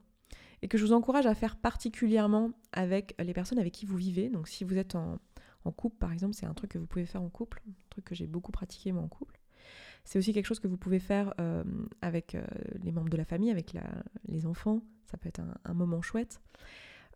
et 0.61 0.67
que 0.67 0.77
je 0.77 0.85
vous 0.85 0.93
encourage 0.93 1.25
à 1.25 1.35
faire 1.35 1.55
particulièrement 1.55 2.51
avec 2.71 3.15
les 3.19 3.33
personnes 3.33 3.59
avec 3.59 3.73
qui 3.73 3.85
vous 3.85 3.97
vivez. 3.97 4.29
Donc 4.29 4.47
si 4.47 4.63
vous 4.63 4.77
êtes 4.77 4.95
en, 4.95 5.19
couple, 5.77 5.97
par 5.97 6.11
exemple, 6.11 6.33
c'est 6.33 6.45
un 6.45 6.53
truc 6.53 6.71
que 6.71 6.77
vous 6.77 6.87
pouvez 6.87 7.05
faire 7.05 7.21
en 7.21 7.29
couple, 7.29 7.61
un 7.67 7.73
truc 7.89 8.05
que 8.05 8.15
j'ai 8.15 8.27
beaucoup 8.27 8.51
pratiqué 8.51 8.91
moi 8.91 9.03
en 9.03 9.07
couple. 9.07 9.39
C'est 10.03 10.19
aussi 10.19 10.33
quelque 10.33 10.45
chose 10.45 10.59
que 10.59 10.67
vous 10.67 10.77
pouvez 10.77 10.99
faire 10.99 11.33
euh, 11.39 11.63
avec 12.01 12.35
euh, 12.35 12.45
les 12.83 12.91
membres 12.91 13.09
de 13.09 13.17
la 13.17 13.25
famille, 13.25 13.49
avec 13.49 13.75
les 14.27 14.45
enfants. 14.45 14.81
Ça 15.05 15.17
peut 15.17 15.27
être 15.27 15.41
un 15.63 15.73
moment 15.73 16.01
chouette. 16.01 16.39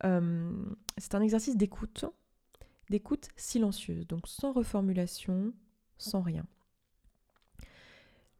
Euh, 0.03 0.51
c'est 0.97 1.15
un 1.15 1.21
exercice 1.21 1.57
d'écoute, 1.57 2.05
d'écoute 2.89 3.29
silencieuse, 3.35 4.07
donc 4.07 4.27
sans 4.27 4.53
reformulation, 4.53 5.53
sans 5.97 6.21
rien. 6.21 6.45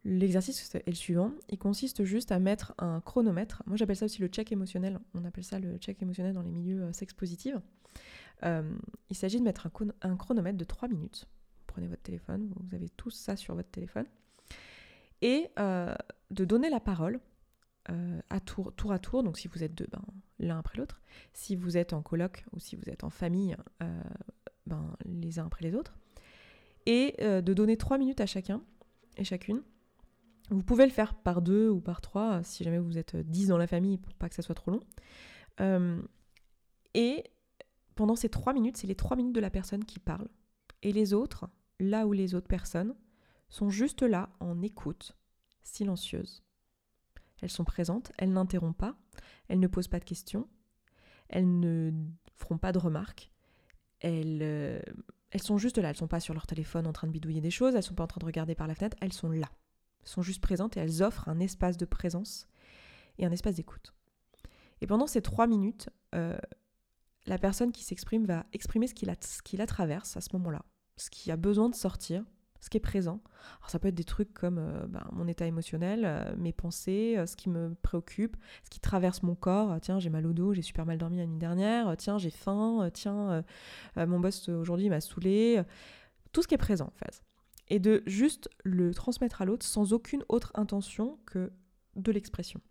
L'exercice 0.06 0.74
est 0.76 0.88
le 0.88 0.96
suivant, 0.96 1.34
il 1.50 1.58
consiste 1.58 2.06
juste 2.06 2.32
à 2.32 2.40
mettre 2.40 2.74
un 2.78 3.02
chronomètre, 3.02 3.64
moi 3.66 3.76
j'appelle 3.76 3.98
ça 3.98 4.06
aussi 4.06 4.22
le 4.22 4.28
check 4.28 4.52
émotionnel, 4.52 5.00
on 5.14 5.26
appelle 5.26 5.44
ça 5.44 5.60
le 5.60 5.78
check 5.78 6.02
émotionnel 6.02 6.34
dans 6.34 6.42
les 6.42 6.52
milieux 6.52 6.84
euh, 6.84 6.94
sex 6.94 7.14
positifs. 7.14 7.56
Euh, 8.44 8.78
il 9.10 9.18
s'agit 9.18 9.40
de 9.40 9.44
mettre 9.44 9.68
un, 10.02 10.16
chronomètre 10.16 10.58
de 10.58 10.64
3 10.64 10.88
minutes. 10.88 11.28
Vous 11.58 11.64
prenez 11.68 11.88
votre 11.88 12.02
téléphone, 12.02 12.50
vous 12.56 12.76
avez 12.76 12.88
tout 12.88 13.10
ça 13.10 13.36
sur 13.36 13.56
votre 13.56 13.70
téléphone, 13.70 14.06
et 15.22 15.50
de 15.58 16.46
donner 16.46 16.70
la 16.70 16.80
parole 16.80 17.20
euh, 17.90 18.22
à 18.30 18.40
tour, 18.40 18.74
à 18.92 19.00
tour, 19.00 19.24
donc 19.24 19.38
si 19.38 19.48
vous 19.48 19.64
êtes 19.64 19.74
deux, 19.74 19.88
ben, 19.92 20.04
l'un 20.40 20.60
après 20.60 20.78
l'autre. 20.78 21.02
Si 21.34 21.56
vous 21.56 21.78
êtes 21.78 21.94
en 21.94 22.02
coloc 22.02 22.46
ou 22.52 22.60
si 22.60 22.76
vous 22.76 22.90
êtes 22.90 23.04
en 23.04 23.10
famille, 23.10 23.56
euh, 23.82 24.02
ben, 24.68 24.96
les 25.06 25.40
uns 25.40 25.46
après 25.46 25.66
les 25.66 25.76
autres. 25.76 25.98
Et 26.86 27.16
euh, 27.22 27.42
de 27.42 27.54
donner 27.54 27.78
trois 27.78 27.98
minutes 27.98 28.22
à 28.22 28.26
chacun 28.26 28.62
et 29.18 29.24
chacune. 29.24 29.62
Vous 30.52 30.64
pouvez 30.64 30.86
le 30.86 30.92
faire 30.92 31.14
par 31.14 31.42
deux 31.42 31.70
ou 31.70 31.80
par 31.80 32.02
trois, 32.02 32.44
si 32.44 32.64
jamais 32.64 32.80
vous 32.80 32.98
êtes 32.98 33.16
dix 33.16 33.48
dans 33.48 33.58
la 33.58 33.68
famille, 33.68 33.98
pour 33.98 34.14
pas 34.16 34.30
que 34.30 34.36
ça 34.36 34.42
soit 34.42 34.56
trop 34.56 34.72
long. 34.72 34.80
et 36.96 37.24
pendant 37.96 38.16
ces 38.16 38.30
trois 38.30 38.54
minutes, 38.54 38.78
c'est 38.78 38.88
les 38.88 38.96
trois 38.96 39.18
minutes 39.18 39.36
de 39.36 39.42
la 39.42 39.52
personne 39.52 39.86
qui 39.86 40.00
parle. 40.00 40.28
Et 40.82 40.92
les 40.92 41.14
autres, 41.14 41.50
là 41.80 42.08
où 42.08 42.14
les 42.14 42.34
autres 42.34 42.48
personnes, 42.48 42.96
sont 43.50 43.70
juste 43.70 44.02
là 44.02 44.30
en 44.40 44.62
écoute, 44.62 45.16
silencieuse 45.62 46.44
elles 47.42 47.50
sont 47.50 47.64
présentes, 47.64 48.12
elles 48.18 48.32
n'interrompent 48.32 48.78
pas, 48.78 48.96
elles 49.48 49.60
ne 49.60 49.68
posent 49.68 49.88
pas 49.88 50.00
de 50.00 50.06
questions, 50.06 50.48
elles 51.30 51.60
ne 51.60 51.92
feront 52.36 52.58
pas 52.58 52.72
de 52.72 52.80
remarques, 52.80 53.32
elles, 54.00 54.40
euh, 54.42 54.82
elles 55.32 55.44
sont 55.44 55.58
juste 55.58 55.78
là, 55.78 55.90
elles 55.90 55.98
sont 55.98 56.08
pas 56.08 56.20
sur 56.20 56.34
leur 56.34 56.48
téléphone 56.48 56.88
en 56.88 56.94
train 56.94 57.08
de 57.08 57.12
bidouiller 57.12 57.42
des 57.42 57.52
choses, 57.52 57.76
elles 57.76 57.84
sont 57.84 57.96
pas 57.96 58.04
en 58.04 58.08
train 58.08 58.20
de 58.20 58.26
regarder 58.26 58.56
par 58.56 58.68
la 58.68 58.76
fenêtre, 58.76 58.98
elles 59.02 59.14
sont 59.14 59.30
là. 59.30 59.50
Elles 60.02 60.10
sont 60.10 60.22
juste 60.22 60.42
présentes 60.42 60.78
et 60.78 60.80
elles 60.80 61.04
offrent 61.04 61.28
un 61.28 61.40
espace 61.40 61.78
de 61.78 61.86
présence 61.86 62.48
et 63.18 63.26
un 63.26 63.32
espace 63.32 63.56
d'écoute. 63.56 63.94
Et 64.82 64.88
pendant 64.88 65.08
ces 65.08 65.22
trois 65.22 65.46
minutes, 65.46 65.90
euh, 66.16 66.38
la 67.26 67.38
personne 67.38 67.72
qui 67.72 67.84
s'exprime 67.84 68.26
va 68.26 68.46
exprimer 68.54 68.88
ce 68.88 68.94
ce 69.22 69.42
qui 69.42 69.58
la 69.58 69.68
traverse 69.68 70.16
à 70.18 70.22
ce 70.22 70.30
moment-là, 70.34 70.64
ce 70.98 71.10
qui 71.10 71.32
a 71.32 71.38
besoin 71.38 71.70
de 71.70 71.76
sortir, 71.76 72.24
ce 72.60 72.70
qui 72.70 72.78
est 72.78 72.82
présent. 72.82 73.22
Alors 73.60 73.70
ça 73.70 73.80
peut 73.80 73.88
être 73.88 73.96
des 73.96 74.04
trucs 74.04 74.34
comme 74.34 74.58
euh, 74.58 74.86
ben, 74.88 75.06
mon 75.12 75.28
état 75.28 75.46
émotionnel, 75.46 76.04
euh, 76.06 76.36
mes 76.38 76.52
pensées, 76.52 77.16
euh, 77.18 77.26
ce 77.26 77.36
qui 77.36 77.50
me 77.50 77.76
préoccupe, 77.82 78.38
ce 78.64 78.70
qui 78.70 78.80
traverse 78.80 79.24
mon 79.24 79.36
corps. 79.36 79.80
tiens, 79.82 80.00
j'ai 80.00 80.10
mal 80.10 80.26
au 80.26 80.34
dos, 80.34 80.54
j'ai 80.54 80.62
super 80.62 80.86
mal 80.86 80.98
dormi 80.98 81.18
la 81.18 81.26
nuit 81.26 81.38
dernière. 81.38 81.96
tiens, 81.98 82.18
j'ai 82.18 82.30
faim. 82.30 82.90
tiens, 82.94 83.44
mon 83.96 84.20
boss 84.20 84.50
aujourd'hui 84.50 84.90
m'a 84.90 85.02
saoulé. 85.02 85.62
Tout 86.32 86.42
ce 86.42 86.48
qui 86.48 86.56
est 86.56 86.60
présent 86.60 86.88
en 86.88 87.06
fait. 87.06 87.24
Et 87.70 87.80
de 87.80 88.04
juste 88.08 88.50
le 88.64 88.94
transmettre 88.94 89.42
à 89.42 89.46
l'autre 89.46 89.66
sans 89.66 89.94
aucune 89.94 90.24
autre 90.28 90.52
intention 90.56 91.20
que 91.26 91.52
de 91.96 92.12
l'expression. 92.12 92.62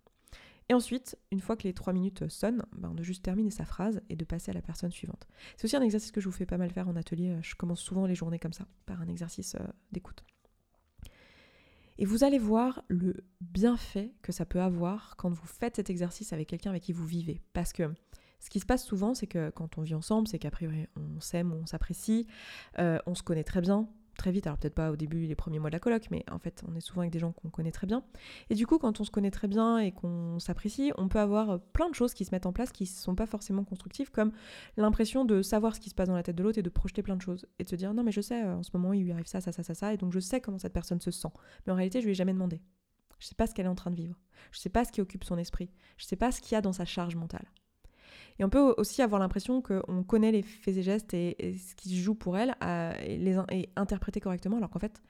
Et 0.69 0.75
ensuite, 0.75 1.19
une 1.31 1.41
fois 1.41 1.57
que 1.57 1.63
les 1.63 1.73
trois 1.73 1.93
minutes 1.93 2.29
sonnent, 2.29 2.65
ben 2.73 2.93
de 2.93 3.03
juste 3.03 3.25
terminer 3.25 3.51
sa 3.51 3.65
phrase 3.65 4.03
et 4.11 4.17
de 4.17 4.25
passer 4.25 4.51
à 4.51 4.55
la 4.55 4.61
personne 4.61 4.91
suivante. 4.91 5.27
C'est 5.57 5.65
aussi 5.65 5.77
un 5.77 5.83
exercice 5.83 6.13
que 6.13 6.21
je 6.21 6.27
vous 6.27 6.35
fais 6.35 6.47
pas 6.47 6.59
mal 6.59 6.71
faire 6.71 6.89
en 6.89 6.97
atelier. 6.97 7.37
Je 7.43 7.55
commence 7.55 7.81
souvent 7.81 8.07
les 8.07 8.15
journées 8.15 8.39
comme 8.39 8.53
ça, 8.53 8.67
par 8.85 9.01
un 9.01 9.09
exercice 9.09 9.55
euh, 9.55 9.65
d'écoute. 9.93 10.25
Et 11.97 12.05
vous 12.05 12.23
allez 12.23 12.39
voir 12.39 12.85
le 12.89 13.25
bienfait 13.41 14.13
que 14.23 14.31
ça 14.31 14.45
peut 14.45 14.61
avoir 14.61 15.17
quand 15.17 15.31
vous 15.31 15.47
faites 15.47 15.77
cet 15.77 15.91
exercice 15.91 16.33
avec 16.33 16.49
quelqu'un 16.49 16.71
avec 16.71 16.85
qui 16.85 16.93
vous 16.93 17.07
vivez. 17.07 17.41
Parce 17.55 17.73
que 17.73 17.93
ce 18.39 18.51
qui 18.51 18.61
se 18.61 18.67
passe 18.67 18.85
souvent, 18.85 19.15
c'est 19.15 19.27
que 19.27 19.51
quand 19.51 19.79
on 19.79 19.83
vit 19.83 19.95
ensemble, 19.95 20.29
c'est 20.29 20.39
qu'a 20.39 20.51
priori 20.51 20.87
on 20.97 21.21
s'aime, 21.21 21.53
on 21.53 21.67
s'apprécie, 21.67 22.27
euh, 22.79 22.99
on 23.07 23.17
se 23.17 23.25
connaît 23.25 23.43
très 23.43 23.61
bien, 23.61 23.89
très 24.19 24.33
vite, 24.33 24.47
alors 24.47 24.59
peut-être 24.59 24.75
pas 24.75 24.91
au 24.91 24.97
début, 24.97 25.25
les 25.25 25.35
premiers 25.35 25.59
mois 25.59 25.71
de 25.71 25.75
la 25.75 25.81
coloc, 25.81 26.09
mais 26.11 26.25
en 26.31 26.39
fait, 26.39 26.63
on 26.69 26.75
est 26.75 26.81
souvent 26.81 27.01
avec 27.01 27.13
des 27.13 27.19
gens 27.19 27.33
qu'on 27.33 27.49
connaît 27.49 27.73
très 27.73 27.87
bien. 27.87 28.05
Et 28.51 28.55
du 28.55 28.67
coup, 28.67 28.79
quand 28.79 29.01
on 29.01 29.05
se 29.05 29.11
connaît 29.11 29.31
très 29.31 29.49
bien 29.49 29.79
et 29.79 29.93
qu'on 29.93 30.39
s'apprécie, 30.39 30.93
on 30.99 31.09
peut 31.09 31.21
avoir 31.21 31.51
euh, 31.51 31.59
plein 31.73 31.89
de 31.89 31.95
choses 31.95 32.13
qui 32.13 32.27
se 32.27 32.35
mettent 32.35 32.45
en 32.45 32.53
place 32.53 32.71
qui 32.73 32.85
ne 32.85 32.89
sont 32.89 33.15
pas 33.15 33.27
forcément 33.27 33.65
constructives, 33.65 34.11
comme 34.11 34.33
l'impression 34.77 35.25
de 35.25 35.41
savoir 35.41 35.75
ce 35.75 35.81
qui 35.81 35.89
se 35.89 35.95
passe 35.95 36.09
dans 36.09 36.17
la 36.17 36.23
tête 36.23 36.37
de 36.37 36.43
l'autre 36.43 36.59
et 36.59 36.63
de 36.63 36.69
projeter 36.69 37.03
plein 37.03 37.17
de 37.17 37.23
choses. 37.23 37.47
Et 37.59 37.65
de 37.65 37.69
se 37.69 37.77
dire, 37.77 37.95
non, 37.95 38.03
mais 38.03 38.13
je 38.13 38.21
sais, 38.21 38.45
euh, 38.45 38.57
en 38.57 38.63
ce 38.63 38.71
moment, 38.75 38.93
il 38.93 39.05
lui 39.05 39.13
arrive 39.13 39.27
ça, 39.27 39.41
ça, 39.41 39.53
ça, 39.53 39.63
ça, 39.63 39.75
ça, 39.75 39.95
et 39.95 39.97
donc 39.97 40.13
je 40.13 40.21
sais 40.21 40.41
comment 40.41 40.59
cette 40.59 40.75
personne 40.75 41.01
se 41.01 41.11
sent. 41.11 41.33
Mais 41.67 41.73
en 41.73 41.77
réalité, 41.77 42.01
je 42.01 42.07
lui 42.07 42.13
ai 42.13 42.17
jamais 42.17 42.35
demandé. 42.35 42.61
Je 43.19 43.27
sais 43.27 43.35
pas 43.35 43.47
ce 43.47 43.55
qu'elle 43.55 43.67
est 43.67 43.71
en 43.71 43.75
train 43.75 43.91
de 43.91 43.97
vivre. 43.97 44.17
Je 44.53 44.59
sais 44.59 44.69
pas 44.69 44.85
ce 44.85 44.93
qui 44.93 45.01
occupe 45.01 45.25
son 45.25 45.39
esprit. 45.39 45.71
Je 45.97 46.05
sais 46.05 46.17
pas 46.17 46.31
ce 46.31 46.41
qu'il 46.41 46.53
y 46.53 46.57
a 46.57 46.61
dans 46.61 46.73
sa 46.73 46.85
charge 46.85 47.17
mentale. 47.17 47.47
Et 48.39 48.45
on 48.45 48.49
peut 48.49 48.75
aussi 48.77 49.03
avoir 49.03 49.21
l'impression 49.21 49.63
qu'on 49.63 50.03
connaît 50.05 50.33
les 50.33 50.43
faits 50.43 50.77
et 50.77 50.83
gestes 50.83 51.15
et, 51.15 51.57
ce 51.59 51.75
qui 51.75 51.91
se 51.91 52.03
joue 52.03 52.15
pour 52.15 52.39
elle 52.39 52.55
et, 53.05 53.19
les, 53.19 53.37
et 53.51 53.69
interpréter 53.77 54.21
correctement, 54.21 54.59
alors 54.59 54.71
qu'en 54.71 54.79
fait, 54.79 55.03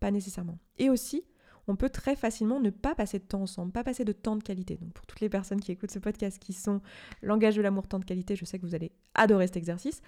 pas 0.00 0.10
nécessairement. 0.10 0.58
Et 0.78 0.90
aussi, 0.90 1.24
on 1.68 1.76
peut 1.76 1.90
très 1.90 2.16
facilement 2.16 2.60
ne 2.60 2.70
pas 2.70 2.94
passer 2.94 3.18
de 3.18 3.24
temps 3.24 3.42
ensemble, 3.42 3.72
pas 3.72 3.84
passer 3.84 4.04
de 4.04 4.12
temps 4.12 4.36
de 4.36 4.42
qualité. 4.42 4.76
Donc 4.76 4.92
pour 4.92 5.06
toutes 5.06 5.20
les 5.20 5.28
personnes 5.28 5.60
qui 5.60 5.72
écoutent 5.72 5.90
ce 5.90 5.98
podcast, 5.98 6.38
qui 6.38 6.52
sont 6.52 6.80
langage 7.22 7.56
de 7.56 7.62
l'amour, 7.62 7.86
temps 7.86 7.98
de 7.98 8.04
qualité, 8.04 8.36
je 8.36 8.44
sais 8.44 8.58
que 8.58 8.66
vous 8.66 8.74
allez 8.74 8.92
adorer 9.14 9.46
cet 9.46 9.56
exercice, 9.56 10.02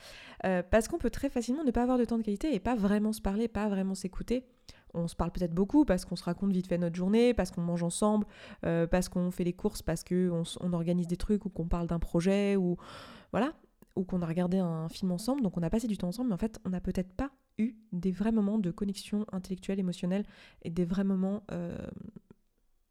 euh, 0.45 0.63
parce 0.69 0.89
qu'on 0.89 0.99
peut 0.99 1.11
très 1.11 1.29
facilement 1.29 1.65
ne 1.65 1.71
pas 1.71 1.83
avoir 1.83 1.99
de 1.99 2.05
temps 2.05 2.19
de 2.19 2.23
qualité 2.23 2.55
et 2.55 2.61
pas 2.61 2.75
vraiment 2.75 3.13
se 3.13 3.21
parler, 3.21 3.49
pas 3.49 3.69
vraiment 3.69 3.95
s'écouter 3.95 4.45
on 4.95 5.09
se 5.09 5.17
parle 5.17 5.31
peut-être 5.31 5.55
beaucoup 5.55 5.85
parce 5.85 6.05
qu'on 6.05 6.17
se 6.17 6.25
raconte 6.25 6.53
vite 6.53 6.67
fait 6.67 6.79
notre 6.79 6.97
journée, 6.97 7.35
parce 7.35 7.51
qu'on 7.51 7.61
mange 7.61 7.83
ensemble, 7.83 8.27
euh, 8.65 8.87
parce 8.87 9.09
qu'on 9.09 9.31
fait 9.31 9.45
les 9.45 9.53
courses, 9.53 9.83
parce 9.83 10.05
qu'on 10.05 10.43
on 10.61 10.73
organise 10.73 11.07
des 11.07 11.17
trucs 11.17 11.45
ou 11.45 11.51
qu'on 11.51 11.67
parle 11.67 11.87
d'un 11.87 11.99
projet 11.99 12.57
ou 12.57 12.77
voilà, 13.33 13.53
ou 13.97 14.05
qu'on 14.05 14.23
a 14.23 14.27
regardé 14.27 14.59
un 14.59 14.89
film 14.89 15.13
ensemble, 15.13 15.43
donc 15.43 15.57
on 15.57 15.63
a 15.63 15.71
passé 15.71 15.87
du 15.87 15.99
temps 15.99 16.09
ensemble, 16.09 16.29
mais 16.29 16.35
en 16.35 16.39
fait 16.39 16.59
on 16.65 16.71
n'a 16.71 16.81
peut-être 16.81 17.13
pas 17.13 17.31
eu 17.59 17.77
des 17.93 18.11
vrais 18.11 18.33
moments 18.33 18.59
de 18.59 18.71
connexion 18.71 19.27
intellectuelle, 19.33 19.79
émotionnelle 19.79 20.25
et 20.63 20.71
des 20.71 20.85
vrais 20.85 21.05
moments 21.05 21.45
euh, 21.53 21.87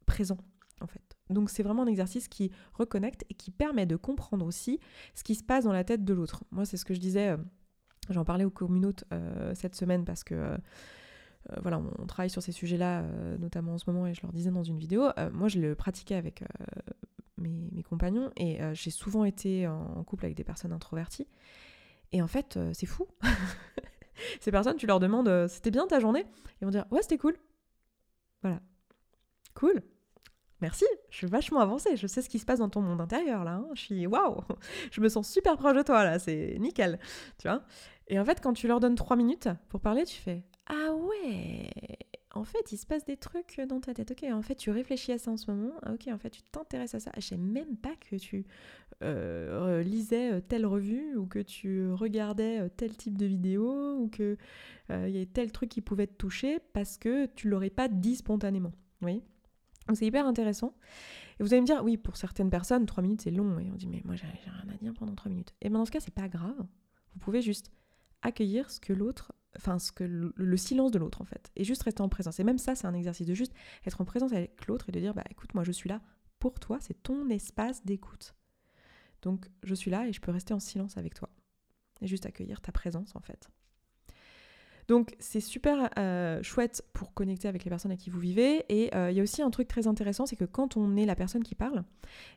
présents 0.06 0.38
en 0.82 0.88
fait. 0.88 1.18
Donc 1.30 1.50
c'est 1.50 1.64
vraiment 1.64 1.84
un 1.84 1.88
exercice 1.88 2.28
qui 2.28 2.52
reconnecte 2.74 3.26
et 3.30 3.34
qui 3.34 3.52
permet 3.52 3.86
de 3.86 3.96
comprendre 3.96 4.46
aussi 4.46 4.80
ce 5.16 5.24
qui 5.24 5.36
se 5.36 5.44
passe 5.44 5.64
dans 5.64 5.74
la 5.74 5.84
tête 5.84 6.06
de 6.06 6.14
l'autre. 6.14 6.44
Moi 6.52 6.66
c'est 6.66 6.78
ce 6.78 6.86
que 6.86 6.94
je 6.94 7.00
disais, 7.00 7.30
euh, 7.30 7.38
j'en 8.10 8.24
parlais 8.24 8.46
au 8.46 8.52
communautes 8.52 9.04
cette 9.54 9.76
semaine 9.76 10.06
parce 10.06 10.24
que 10.24 10.58
euh, 11.52 11.56
voilà, 11.62 11.82
on, 12.00 12.06
travaille 12.06 12.30
sur 12.30 12.42
ces 12.42 12.52
sujets-là, 12.52 13.02
euh, 13.02 13.38
notamment 13.38 13.74
en 13.74 13.78
ce 13.78 13.90
moment, 13.90 14.08
et 14.08 14.14
je 14.14 14.22
leur 14.22 14.34
disais 14.34 14.52
dans 14.52 14.64
une 14.64 14.78
vidéo, 14.78 15.10
euh, 15.18 15.30
moi 15.32 15.48
je 15.48 15.60
le 15.60 15.76
pratiquais 15.76 16.16
avec 16.16 16.44
mes, 17.38 17.84
compagnons, 17.84 18.32
et 18.36 18.60
j'ai 18.74 18.90
souvent 18.90 19.24
été 19.24 19.68
en, 19.68 20.04
couple 20.04 20.26
avec 20.26 20.36
des 20.36 20.44
personnes 20.44 20.74
introverties, 20.74 21.28
et 22.12 22.22
en 22.22 22.28
fait, 22.28 22.60
c'est 22.74 22.86
fou. 22.86 23.08
Ces 24.48 24.52
personnes, 24.52 24.78
tu 24.78 24.88
leur 24.88 25.02
demandes, 25.02 25.50
c'était 25.50 25.72
bien 25.72 25.86
ta 25.88 26.00
journée? 26.00 26.26
Ils 26.62 26.64
vont 26.64 26.72
dire, 26.72 26.86
ouais, 26.90 27.02
c'était 27.02 27.18
cool. 27.18 27.36
Voilà. 28.42 28.62
Cool. 29.56 29.82
Merci, 30.62 30.86
je 31.10 31.18
suis 31.18 31.28
vachement 31.28 31.60
avancée, 31.60 31.98
je 31.98 32.08
sais 32.08 32.22
ce 32.22 32.30
qui 32.30 32.40
se 32.40 32.46
passe 32.46 32.60
dans 32.60 32.70
ton 32.70 32.80
monde 32.80 33.02
intérieur 33.02 33.44
là, 33.44 33.56
hein. 33.56 33.68
je 33.74 33.82
suis 33.82 34.08
waouh, 34.08 34.40
je 34.92 35.02
me 35.02 35.10
sens 35.10 35.30
super 35.30 35.58
proche 35.58 35.76
de 35.76 35.82
toi 35.82 36.06
là, 36.06 36.18
c'est 36.18 36.56
nickel, 36.60 36.98
tu 37.38 37.50
vois? 37.50 37.62
Et 38.08 38.18
en 38.22 38.24
fait, 38.24 38.40
quand 38.42 38.54
tu 38.54 38.70
leur 38.70 38.80
donnes 38.80 38.96
trois 38.96 39.18
minutes 39.18 39.50
pour 39.68 39.82
parler, 39.82 40.06
tu 40.06 40.16
fais 40.16 40.46
ah 40.68 40.94
ouais 40.94 41.70
en 42.34 42.44
fait, 42.44 42.72
il 42.72 42.78
se 42.78 42.86
passe 42.86 43.06
des 43.06 43.18
trucs 43.18 43.60
dans 43.68 43.80
ta 43.80 43.94
tête. 43.94 44.12
Ok, 44.12 44.24
en 44.30 44.42
fait, 44.42 44.56
tu 44.56 44.70
réfléchis 44.70 45.12
à 45.12 45.18
ça 45.18 45.32
en 45.32 45.38
ce 45.38 45.50
moment. 45.50 45.72
Ah, 45.84 45.94
ok, 45.94 46.08
en 46.12 46.18
fait, 46.18 46.30
tu 46.30 46.42
t'intéresses 46.44 46.94
à 46.94 47.00
ça. 47.00 47.12
Je 47.16 47.22
sais 47.22 47.38
même 47.38 47.78
pas 47.78 47.96
que 47.96 48.16
tu 48.18 48.46
euh, 49.04 49.84
lisais 49.84 50.34
euh, 50.34 50.42
telle 50.42 50.66
revue 50.66 51.16
ou 51.16 51.26
que 51.26 51.40
tu 51.40 51.92
regardais 51.92 52.60
euh, 52.60 52.70
tel 52.70 52.98
type 52.98 53.18
de 53.18 53.26
vidéo 53.26 53.98
ou 53.98 54.08
que 54.08 54.38
il 54.90 55.10
y 55.10 55.22
a 55.22 55.26
tel 55.26 55.52
truc 55.52 55.70
qui 55.70 55.82
pouvait 55.82 56.08
te 56.08 56.14
toucher 56.14 56.60
parce 56.72 56.98
que 56.98 57.26
tu 57.26 57.50
l'aurais 57.50 57.70
pas 57.70 57.90
dit 57.90 58.16
spontanément. 58.16 58.72
Oui. 59.02 59.22
C'est 59.94 60.06
hyper 60.06 60.26
intéressant. 60.26 60.74
Et 61.40 61.44
vous 61.44 61.54
allez 61.54 61.62
me 61.62 61.66
dire, 61.66 61.84
oui, 61.84 61.98
pour 61.98 62.16
certaines 62.16 62.50
personnes, 62.50 62.86
trois 62.86 63.02
minutes 63.02 63.22
c'est 63.22 63.32
long. 63.32 63.60
Et 63.60 63.70
on 63.70 63.76
dit, 63.76 63.88
mais 63.88 64.02
moi 64.06 64.16
j'ai 64.16 64.28
rien 64.28 64.74
à 64.74 64.78
dire 64.78 64.94
pendant 64.94 65.14
trois 65.14 65.30
minutes. 65.30 65.54
Et 65.62 65.70
bien 65.70 65.80
dans 65.80 65.86
ce 65.86 65.92
cas, 65.92 66.00
c'est 66.00 66.14
pas 66.14 66.30
grave. 66.30 66.56
Vous 67.14 67.20
pouvez 67.20 67.42
juste 67.42 67.72
accueillir 68.22 68.70
ce 68.70 68.80
que 68.80 68.94
l'autre 68.94 69.34
enfin 69.56 69.80
ce 69.80 69.92
que 69.92 70.04
le, 70.04 70.58
silence 70.58 70.92
de 70.92 71.00
l'autre 71.00 71.22
en 71.22 71.26
fait, 71.26 71.52
et 71.56 71.64
juste 71.64 71.84
rester 71.84 72.02
en 72.02 72.10
présence. 72.10 72.40
Et 72.40 72.44
même 72.44 72.58
ça, 72.58 72.76
c'est 72.76 72.88
un 72.88 72.94
exercice 72.94 73.28
de 73.28 73.34
juste 73.34 73.54
être 73.86 74.02
en 74.02 74.06
présence 74.06 74.34
avec 74.34 74.68
l'autre 74.68 74.90
et 74.90 74.92
de 74.92 75.00
dire 75.00 75.14
bah 75.14 75.24
écoute, 75.30 75.54
moi 75.54 75.64
je 75.64 75.72
suis 75.72 75.90
là 75.90 76.02
pour 76.40 76.60
toi, 76.60 76.78
c'est 76.80 77.02
ton 77.04 77.30
espace 77.30 77.84
d'écoute. 77.86 78.36
Donc 79.22 79.50
je 79.64 79.74
suis 79.74 79.92
là 79.92 80.08
et 80.08 80.14
je 80.14 80.22
peux 80.22 80.32
rester 80.32 80.54
en 80.54 80.60
silence 80.60 80.98
avec 80.98 81.16
toi 81.16 81.30
et 82.02 82.08
juste 82.08 82.26
accueillir 82.26 82.62
ta 82.62 82.72
présence 82.72 83.16
en 83.16 83.22
fait. 83.22 83.50
Donc 84.88 85.16
c'est 85.20 85.42
super 85.42 85.90
euh, 85.98 86.42
chouette 86.44 86.84
pour 86.94 87.14
connecter 87.14 87.48
avec 87.48 87.66
les 87.66 87.70
personnes 87.70 87.92
à 87.92 87.98
qui 87.98 88.10
vous 88.10 88.20
vivez. 88.20 88.64
Et 88.70 88.96
euh, 88.96 89.12
il 89.12 89.18
y 89.18 89.20
a 89.20 89.24
aussi 89.24 89.42
un 89.42 89.50
truc 89.50 89.68
très 89.68 89.88
intéressant, 89.88 90.26
c'est 90.26 90.38
que 90.38 90.46
quand 90.46 90.78
on 90.78 90.96
est 90.96 91.06
la 91.06 91.16
personne 91.16 91.44
qui 91.44 91.56
parle, 91.56 91.84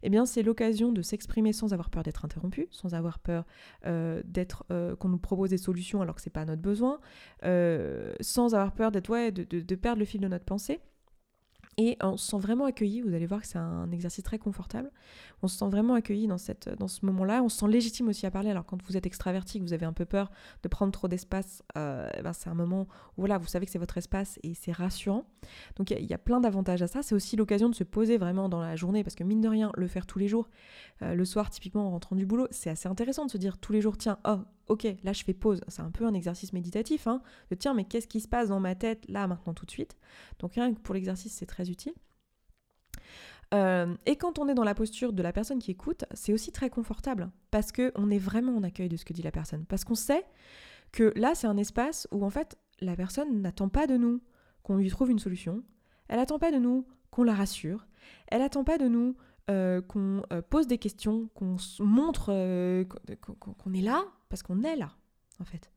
eh 0.03 0.11
bien 0.11 0.27
c'est 0.27 0.43
l'occasion 0.43 0.93
de 0.93 1.03
s'exprimer 1.03 1.53
sans 1.53 1.73
avoir 1.73 1.91
peur 1.91 2.03
d'être 2.03 2.25
interrompu, 2.25 2.67
sans 2.71 2.95
avoir 2.95 3.21
peur 3.21 3.45
euh, 3.87 4.21
d'être 4.25 4.65
qu'on 4.99 5.09
nous 5.09 5.19
propose 5.19 5.51
des 5.51 5.59
solutions 5.59 6.03
alors 6.03 6.17
que 6.17 6.21
c'est 6.21 6.31
pas 6.31 6.45
notre 6.45 6.63
besoin, 6.63 7.01
sans 8.21 8.55
avoir 8.55 8.73
peur 8.73 8.91
d'être 8.91 9.11
ouais, 9.11 9.31
de, 9.31 9.75
perdre 9.75 10.01
le 10.01 10.05
fil 10.05 10.21
de 10.21 10.29
notre 10.29 10.45
pensée. 10.45 10.81
Et 11.77 11.97
on 12.03 12.17
se 12.17 12.31
sent 12.31 12.39
vraiment 12.39 12.65
accueilli, 12.65 13.01
vous 13.01 13.15
allez 13.15 13.27
voir 13.27 13.41
que 13.41 13.47
c'est 13.47 13.59
un 13.59 13.91
exercice 13.91 14.25
très 14.25 14.39
confortable. 14.39 14.91
On 15.43 15.49
se 15.49 15.57
sent 15.57 15.69
vraiment 15.69 15.95
accueilli 15.95 16.27
dans, 16.27 16.37
cette, 16.37 16.69
dans 16.79 16.89
ce 16.89 17.07
moment-là. 17.07 17.43
On 17.43 17.49
se 17.49 17.59
sent 17.59 17.69
légitime 17.69 18.09
aussi 18.09 18.27
à 18.27 18.31
parler. 18.31 18.51
Alors 18.51 18.67
quand 18.67 18.83
vous 18.83 18.97
êtes 18.97 19.07
extraverti, 19.07 19.59
que 19.59 19.65
vous 19.65 19.73
avez 19.73 19.87
un 19.87 19.93
peu 19.93 20.05
peur 20.05 20.31
de 20.63 20.69
prendre 20.69 20.93
trop 20.93 21.09
d'espace, 21.09 21.63
euh, 21.79 22.09
eh 22.19 22.23
ben 22.23 22.33
c'est 22.33 22.51
un 22.51 22.55
moment 22.55 22.83
où 23.17 23.21
voilà, 23.23 23.39
vous 23.39 23.47
savez 23.47 23.67
que 23.67 23.73
c'est 23.73 23.79
votre 23.79 23.97
espace 23.97 24.39
et 24.43 24.55
c'est 24.55 24.73
rassurant. 24.73 25.25
Donc 25.77 25.91
il 25.91 26.05
y, 26.05 26.13
a 26.13 26.19
plein 26.19 26.41
d'avantages 26.41 26.83
à 26.83 26.87
ça. 26.87 27.03
C'est 27.03 27.15
aussi 27.15 27.37
l'occasion 27.37 27.69
de 27.69 27.75
se 27.75 27.85
poser 27.85 28.19
vraiment 28.19 28.49
dans 28.49 28.61
la 28.61 28.77
journée 28.77 29.05
parce 29.05 29.15
que 29.15 29.25
mine 29.25 29.41
de 29.41 29.49
rien, 29.49 29.71
le 29.77 29.87
faire 29.87 30.07
tous 30.07 30.19
les 30.19 30.29
jours, 30.29 30.49
euh, 31.03 31.15
le 31.15 31.25
soir 31.25 31.51
typiquement 31.51 31.87
en 31.87 31.91
rentrant 31.91 32.17
du 32.17 32.27
boulot, 32.27 32.49
c'est 32.51 32.71
assez 32.71 32.89
intéressant 32.89 33.25
de 33.25 33.31
se 33.31 33.39
dire 33.39 33.59
tous 33.59 33.73
les 33.73 33.81
jours, 33.81 33.97
tiens, 33.97 34.19
oh 34.27 34.41
ok, 34.69 34.87
là 35.03 35.13
je 35.13 35.25
fais 35.25 35.35
pause. 35.35 35.61
C'est 35.69 35.83
un 35.83 35.91
peu 35.91 36.05
un 36.07 36.15
exercice 36.15 36.53
méditatif, 36.53 37.07
hein, 37.07 37.23
de 37.51 37.55
tiens, 37.55 37.75
mais 37.75 37.85
qu'est-ce 37.85 38.09
qui 38.09 38.21
se 38.21 38.29
passe 38.29 38.49
dans 38.49 38.61
ma 38.61 38.75
tête 38.75 39.05
là, 39.09 39.27
maintenant, 39.27 39.55
tout 39.55 39.67
de 39.67 39.71
suite? 39.71 39.97
Donc 40.39 40.55
rien 40.55 40.73
que 40.73 40.81
pour 40.81 40.95
l'exercice, 40.95 41.33
c'est 41.33 41.47
très 41.47 41.71
utile. 41.71 41.95
Euh, 43.53 43.97
et 44.07 44.17
quand 44.17 44.39
on 44.39 44.49
est 44.49 44.55
dans 44.55 44.65
la 44.65 44.75
posture 44.75 45.13
de 45.13 45.23
la 45.23 45.33
personne 45.33 45.59
qui 45.59 45.73
écoute, 45.73 46.05
c'est 46.13 46.33
aussi 46.33 46.53
très 46.53 46.71
confortable 46.71 47.31
parce 47.51 47.73
qu'on 47.73 48.11
est 48.11 48.19
vraiment 48.19 48.57
en 48.57 48.63
accueil 48.63 48.89
de 48.89 48.97
ce 48.97 49.05
que 49.05 49.13
dit 49.13 49.23
la 49.23 49.33
personne. 49.33 49.65
Parce 49.67 49.85
qu'on 49.85 49.97
sait 49.97 50.25
que 50.93 51.13
là, 51.17 51.35
c'est 51.35 51.47
un 51.47 51.57
espace 51.57 52.07
où 52.13 52.25
en 52.25 52.31
fait, 52.31 52.57
la 52.81 52.97
personne 52.97 53.43
n'attend 53.43 53.69
pas 53.69 53.87
de 53.87 53.97
nous 53.97 54.21
qu'on 54.63 54.77
lui 54.77 54.89
trouve 54.89 55.11
une 55.11 55.19
solution. 55.19 55.63
Elle 56.09 56.19
n'attend 56.19 56.39
pas 56.39 56.53
de 56.53 56.59
nous 56.59 56.87
qu'on 57.11 57.25
la 57.25 57.35
rassure. 57.35 57.87
Elle 58.29 58.41
n'attend 58.41 58.65
pas 58.65 58.79
de 58.79 58.87
nous 58.87 59.17
euh, 59.49 59.81
qu'on 59.81 60.23
euh, 60.33 60.43
pose 60.43 60.67
des 60.67 60.79
questions, 60.79 61.29
qu'on 61.35 61.57
montre 61.81 62.27
qu'on 63.21 63.73
est 63.73 63.81
là, 63.81 64.05
parce 64.29 64.43
qu'on 64.43 64.63
est 64.63 64.77
là, 64.77 64.93
en 65.41 65.45
fait. 65.45 65.71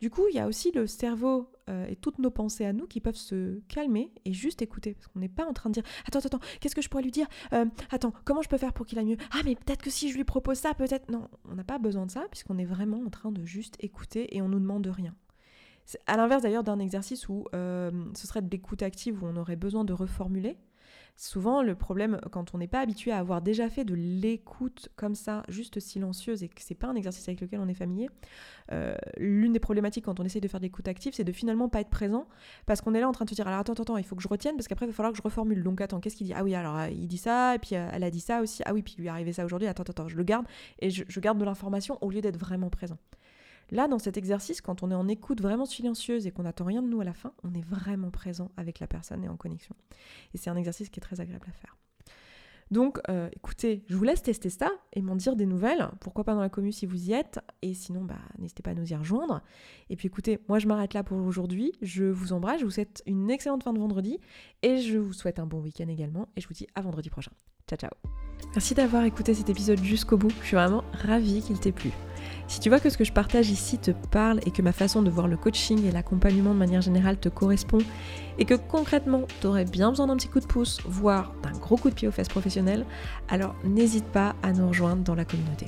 Du 0.00 0.10
coup, 0.10 0.26
il 0.28 0.34
y 0.34 0.38
a 0.38 0.46
aussi 0.46 0.70
le 0.72 0.86
cerveau 0.86 1.50
euh, 1.70 1.86
et 1.86 1.96
toutes 1.96 2.18
nos 2.18 2.30
pensées 2.30 2.66
à 2.66 2.72
nous 2.72 2.86
qui 2.86 3.00
peuvent 3.00 3.16
se 3.16 3.60
calmer 3.68 4.12
et 4.24 4.32
juste 4.32 4.60
écouter. 4.60 4.94
Parce 4.94 5.06
qu'on 5.06 5.20
n'est 5.20 5.28
pas 5.28 5.46
en 5.46 5.52
train 5.52 5.70
de 5.70 5.74
dire 5.74 5.82
Attends, 6.06 6.18
attends, 6.18 6.40
qu'est-ce 6.60 6.74
que 6.74 6.82
je 6.82 6.88
pourrais 6.88 7.02
lui 7.04 7.10
dire? 7.10 7.26
Euh, 7.52 7.64
Attends, 7.90 8.12
comment 8.24 8.42
je 8.42 8.48
peux 8.48 8.58
faire 8.58 8.72
pour 8.72 8.86
qu'il 8.86 8.98
aille 8.98 9.06
mieux? 9.06 9.16
Ah, 9.32 9.40
mais 9.44 9.54
peut-être 9.54 9.82
que 9.82 9.90
si 9.90 10.10
je 10.10 10.16
lui 10.16 10.24
propose 10.24 10.58
ça, 10.58 10.74
peut-être. 10.74 11.10
Non, 11.10 11.28
on 11.48 11.54
n'a 11.54 11.64
pas 11.64 11.78
besoin 11.78 12.06
de 12.06 12.10
ça, 12.10 12.26
puisqu'on 12.30 12.58
est 12.58 12.64
vraiment 12.64 12.98
en 12.98 13.10
train 13.10 13.32
de 13.32 13.44
juste 13.44 13.76
écouter 13.80 14.36
et 14.36 14.42
on 14.42 14.48
nous 14.48 14.60
demande 14.60 14.86
rien. 14.86 15.14
À 16.06 16.16
l'inverse 16.16 16.42
d'ailleurs 16.42 16.64
d'un 16.64 16.80
exercice 16.80 17.28
où 17.28 17.46
euh, 17.54 17.90
ce 18.14 18.26
serait 18.26 18.42
de 18.42 18.50
l'écoute 18.50 18.82
active, 18.82 19.22
où 19.22 19.26
on 19.26 19.36
aurait 19.36 19.56
besoin 19.56 19.84
de 19.84 19.92
reformuler. 19.92 20.58
Souvent, 21.16 21.62
le 21.62 21.76
problème, 21.76 22.20
quand 22.32 22.54
on 22.54 22.58
n'est 22.58 22.66
pas 22.66 22.80
habitué 22.80 23.12
à 23.12 23.18
avoir 23.18 23.40
déjà 23.40 23.70
fait 23.70 23.84
de 23.84 23.94
l'écoute 23.94 24.88
comme 24.96 25.14
ça, 25.14 25.44
juste 25.48 25.78
silencieuse, 25.78 26.42
et 26.42 26.48
que 26.48 26.60
c'est 26.60 26.74
pas 26.74 26.88
un 26.88 26.96
exercice 26.96 27.28
avec 27.28 27.40
lequel 27.40 27.60
on 27.60 27.68
est 27.68 27.74
familier, 27.74 28.10
euh, 28.72 28.96
l'une 29.16 29.52
des 29.52 29.60
problématiques 29.60 30.06
quand 30.06 30.18
on 30.18 30.24
essaye 30.24 30.40
de 30.40 30.48
faire 30.48 30.58
de 30.58 30.64
l'écoute 30.64 30.88
active, 30.88 31.12
c'est 31.14 31.22
de 31.22 31.30
finalement 31.30 31.68
pas 31.68 31.80
être 31.80 31.90
présent, 31.90 32.26
parce 32.66 32.80
qu'on 32.80 32.94
est 32.94 33.00
là 33.00 33.08
en 33.08 33.12
train 33.12 33.24
de 33.26 33.30
se 33.30 33.36
dire, 33.36 33.46
alors 33.46 33.60
attends, 33.60 33.74
attends, 33.74 33.96
il 33.96 34.04
faut 34.04 34.16
que 34.16 34.22
je 34.22 34.28
retienne, 34.28 34.56
parce 34.56 34.66
qu'après, 34.66 34.86
il 34.86 34.88
va 34.88 34.94
falloir 34.94 35.12
que 35.12 35.18
je 35.18 35.22
reformule. 35.22 35.62
Donc 35.62 35.80
attends, 35.80 36.00
qu'est-ce 36.00 36.16
qu'il 36.16 36.26
dit? 36.26 36.34
Ah 36.34 36.42
oui, 36.42 36.56
alors 36.56 36.76
euh, 36.76 36.88
il 36.88 37.06
dit 37.06 37.18
ça, 37.18 37.54
et 37.54 37.60
puis 37.60 37.76
euh, 37.76 37.88
elle 37.92 38.02
a 38.02 38.10
dit 38.10 38.20
ça 38.20 38.40
aussi, 38.40 38.62
ah 38.66 38.74
oui, 38.74 38.82
puis 38.82 38.96
il 38.98 39.02
lui 39.02 39.06
est 39.06 39.10
arrivé 39.10 39.32
ça 39.32 39.44
aujourd'hui, 39.44 39.68
attends, 39.68 39.84
attends, 39.84 40.08
je 40.08 40.16
le 40.16 40.24
garde, 40.24 40.46
et 40.80 40.90
je 40.90 41.20
garde 41.20 41.38
de 41.38 41.44
l'information 41.44 41.96
au 42.00 42.10
lieu 42.10 42.22
d'être 42.22 42.38
vraiment 42.38 42.70
présent. 42.70 42.98
Là, 43.70 43.88
dans 43.88 43.98
cet 43.98 44.16
exercice, 44.16 44.60
quand 44.60 44.82
on 44.82 44.90
est 44.90 44.94
en 44.94 45.08
écoute 45.08 45.40
vraiment 45.40 45.66
silencieuse 45.66 46.26
et 46.26 46.30
qu'on 46.30 46.42
n'attend 46.42 46.64
rien 46.64 46.82
de 46.82 46.88
nous 46.88 47.00
à 47.00 47.04
la 47.04 47.14
fin, 47.14 47.32
on 47.42 47.54
est 47.54 47.64
vraiment 47.64 48.10
présent 48.10 48.50
avec 48.56 48.80
la 48.80 48.86
personne 48.86 49.24
et 49.24 49.28
en 49.28 49.36
connexion. 49.36 49.74
Et 50.34 50.38
c'est 50.38 50.50
un 50.50 50.56
exercice 50.56 50.88
qui 50.88 51.00
est 51.00 51.02
très 51.02 51.20
agréable 51.20 51.46
à 51.48 51.52
faire. 51.52 51.76
Donc, 52.70 52.98
euh, 53.08 53.28
écoutez, 53.36 53.84
je 53.88 53.96
vous 53.96 54.04
laisse 54.04 54.22
tester 54.22 54.50
ça 54.50 54.70
et 54.92 55.02
m'en 55.02 55.16
dire 55.16 55.36
des 55.36 55.46
nouvelles. 55.46 55.88
Pourquoi 56.00 56.24
pas 56.24 56.34
dans 56.34 56.40
la 56.40 56.48
commune 56.48 56.72
si 56.72 56.86
vous 56.86 57.08
y 57.08 57.12
êtes. 57.12 57.40
Et 57.62 57.74
sinon, 57.74 58.02
bah, 58.02 58.18
n'hésitez 58.38 58.62
pas 58.62 58.70
à 58.70 58.74
nous 58.74 58.90
y 58.90 58.96
rejoindre. 58.96 59.42
Et 59.90 59.96
puis 59.96 60.08
écoutez, 60.08 60.40
moi 60.48 60.58
je 60.58 60.66
m'arrête 60.66 60.94
là 60.94 61.04
pour 61.04 61.18
aujourd'hui. 61.18 61.72
Je 61.82 62.04
vous 62.04 62.32
embrasse, 62.32 62.60
je 62.60 62.64
vous 62.64 62.70
souhaite 62.70 63.02
une 63.06 63.30
excellente 63.30 63.62
fin 63.62 63.72
de 63.72 63.78
vendredi. 63.78 64.18
Et 64.62 64.78
je 64.78 64.98
vous 64.98 65.12
souhaite 65.12 65.38
un 65.38 65.46
bon 65.46 65.60
week-end 65.60 65.88
également. 65.88 66.28
Et 66.36 66.40
je 66.40 66.48
vous 66.48 66.54
dis 66.54 66.66
à 66.74 66.80
vendredi 66.80 67.10
prochain. 67.10 67.32
Ciao, 67.68 67.78
ciao. 67.78 67.90
Merci 68.54 68.74
d'avoir 68.74 69.04
écouté 69.04 69.34
cet 69.34 69.48
épisode 69.48 69.82
jusqu'au 69.82 70.16
bout. 70.16 70.30
Je 70.40 70.46
suis 70.46 70.56
vraiment 70.56 70.84
ravie 70.92 71.42
qu'il 71.42 71.58
t'ait 71.58 71.72
plu. 71.72 71.90
Si 72.46 72.60
tu 72.60 72.68
vois 72.68 72.78
que 72.78 72.90
ce 72.90 72.98
que 72.98 73.04
je 73.04 73.12
partage 73.12 73.50
ici 73.50 73.78
te 73.78 73.90
parle 74.10 74.40
et 74.46 74.50
que 74.50 74.62
ma 74.62 74.72
façon 74.72 75.02
de 75.02 75.10
voir 75.10 75.28
le 75.28 75.36
coaching 75.36 75.84
et 75.86 75.90
l'accompagnement 75.90 76.52
de 76.52 76.58
manière 76.58 76.82
générale 76.82 77.16
te 77.16 77.28
correspond 77.28 77.78
et 78.38 78.44
que 78.44 78.54
concrètement 78.54 79.22
tu 79.40 79.46
aurais 79.46 79.64
bien 79.64 79.90
besoin 79.90 80.06
d'un 80.06 80.16
petit 80.16 80.28
coup 80.28 80.40
de 80.40 80.46
pouce, 80.46 80.80
voire 80.84 81.32
d'un 81.42 81.58
gros 81.58 81.76
coup 81.76 81.90
de 81.90 81.94
pied 81.94 82.06
aux 82.06 82.12
fesses 82.12 82.28
professionnelles, 82.28 82.84
alors 83.28 83.54
n'hésite 83.64 84.06
pas 84.06 84.34
à 84.42 84.52
nous 84.52 84.68
rejoindre 84.68 85.02
dans 85.02 85.14
la 85.14 85.24
communauté. 85.24 85.66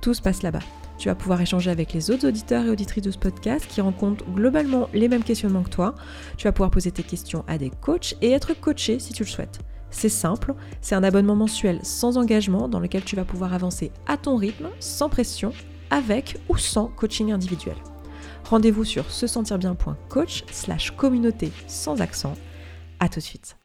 Tout 0.00 0.14
se 0.14 0.22
passe 0.22 0.42
là-bas. 0.42 0.60
Tu 0.98 1.08
vas 1.08 1.14
pouvoir 1.14 1.40
échanger 1.40 1.70
avec 1.70 1.92
les 1.92 2.10
autres 2.10 2.26
auditeurs 2.26 2.64
et 2.64 2.70
auditrices 2.70 3.04
de 3.04 3.10
ce 3.10 3.18
podcast 3.18 3.66
qui 3.68 3.80
rencontrent 3.80 4.24
globalement 4.32 4.88
les 4.94 5.08
mêmes 5.08 5.24
questionnements 5.24 5.62
que 5.62 5.70
toi. 5.70 5.94
Tu 6.38 6.44
vas 6.44 6.52
pouvoir 6.52 6.70
poser 6.70 6.90
tes 6.90 7.02
questions 7.02 7.44
à 7.46 7.58
des 7.58 7.70
coachs 7.70 8.16
et 8.22 8.30
être 8.32 8.58
coaché 8.58 8.98
si 8.98 9.12
tu 9.12 9.24
le 9.24 9.28
souhaites. 9.28 9.60
C'est 9.90 10.08
simple, 10.08 10.54
c'est 10.80 10.94
un 10.94 11.04
abonnement 11.04 11.36
mensuel 11.36 11.80
sans 11.82 12.18
engagement 12.18 12.68
dans 12.68 12.80
lequel 12.80 13.04
tu 13.04 13.14
vas 13.16 13.24
pouvoir 13.24 13.54
avancer 13.54 13.92
à 14.06 14.16
ton 14.16 14.36
rythme, 14.36 14.68
sans 14.80 15.08
pression 15.08 15.52
avec 15.90 16.36
ou 16.48 16.56
sans 16.56 16.86
coaching 16.86 17.32
individuel. 17.32 17.76
Rendez-vous 18.44 18.84
sur 18.84 19.10
se 19.10 19.26
sentir 19.26 19.58
bien.coach 19.58 20.44
slash 20.50 20.92
communauté 20.92 21.50
sans 21.66 22.00
accent. 22.00 22.34
À 23.00 23.08
tout 23.08 23.20
de 23.20 23.24
suite. 23.24 23.56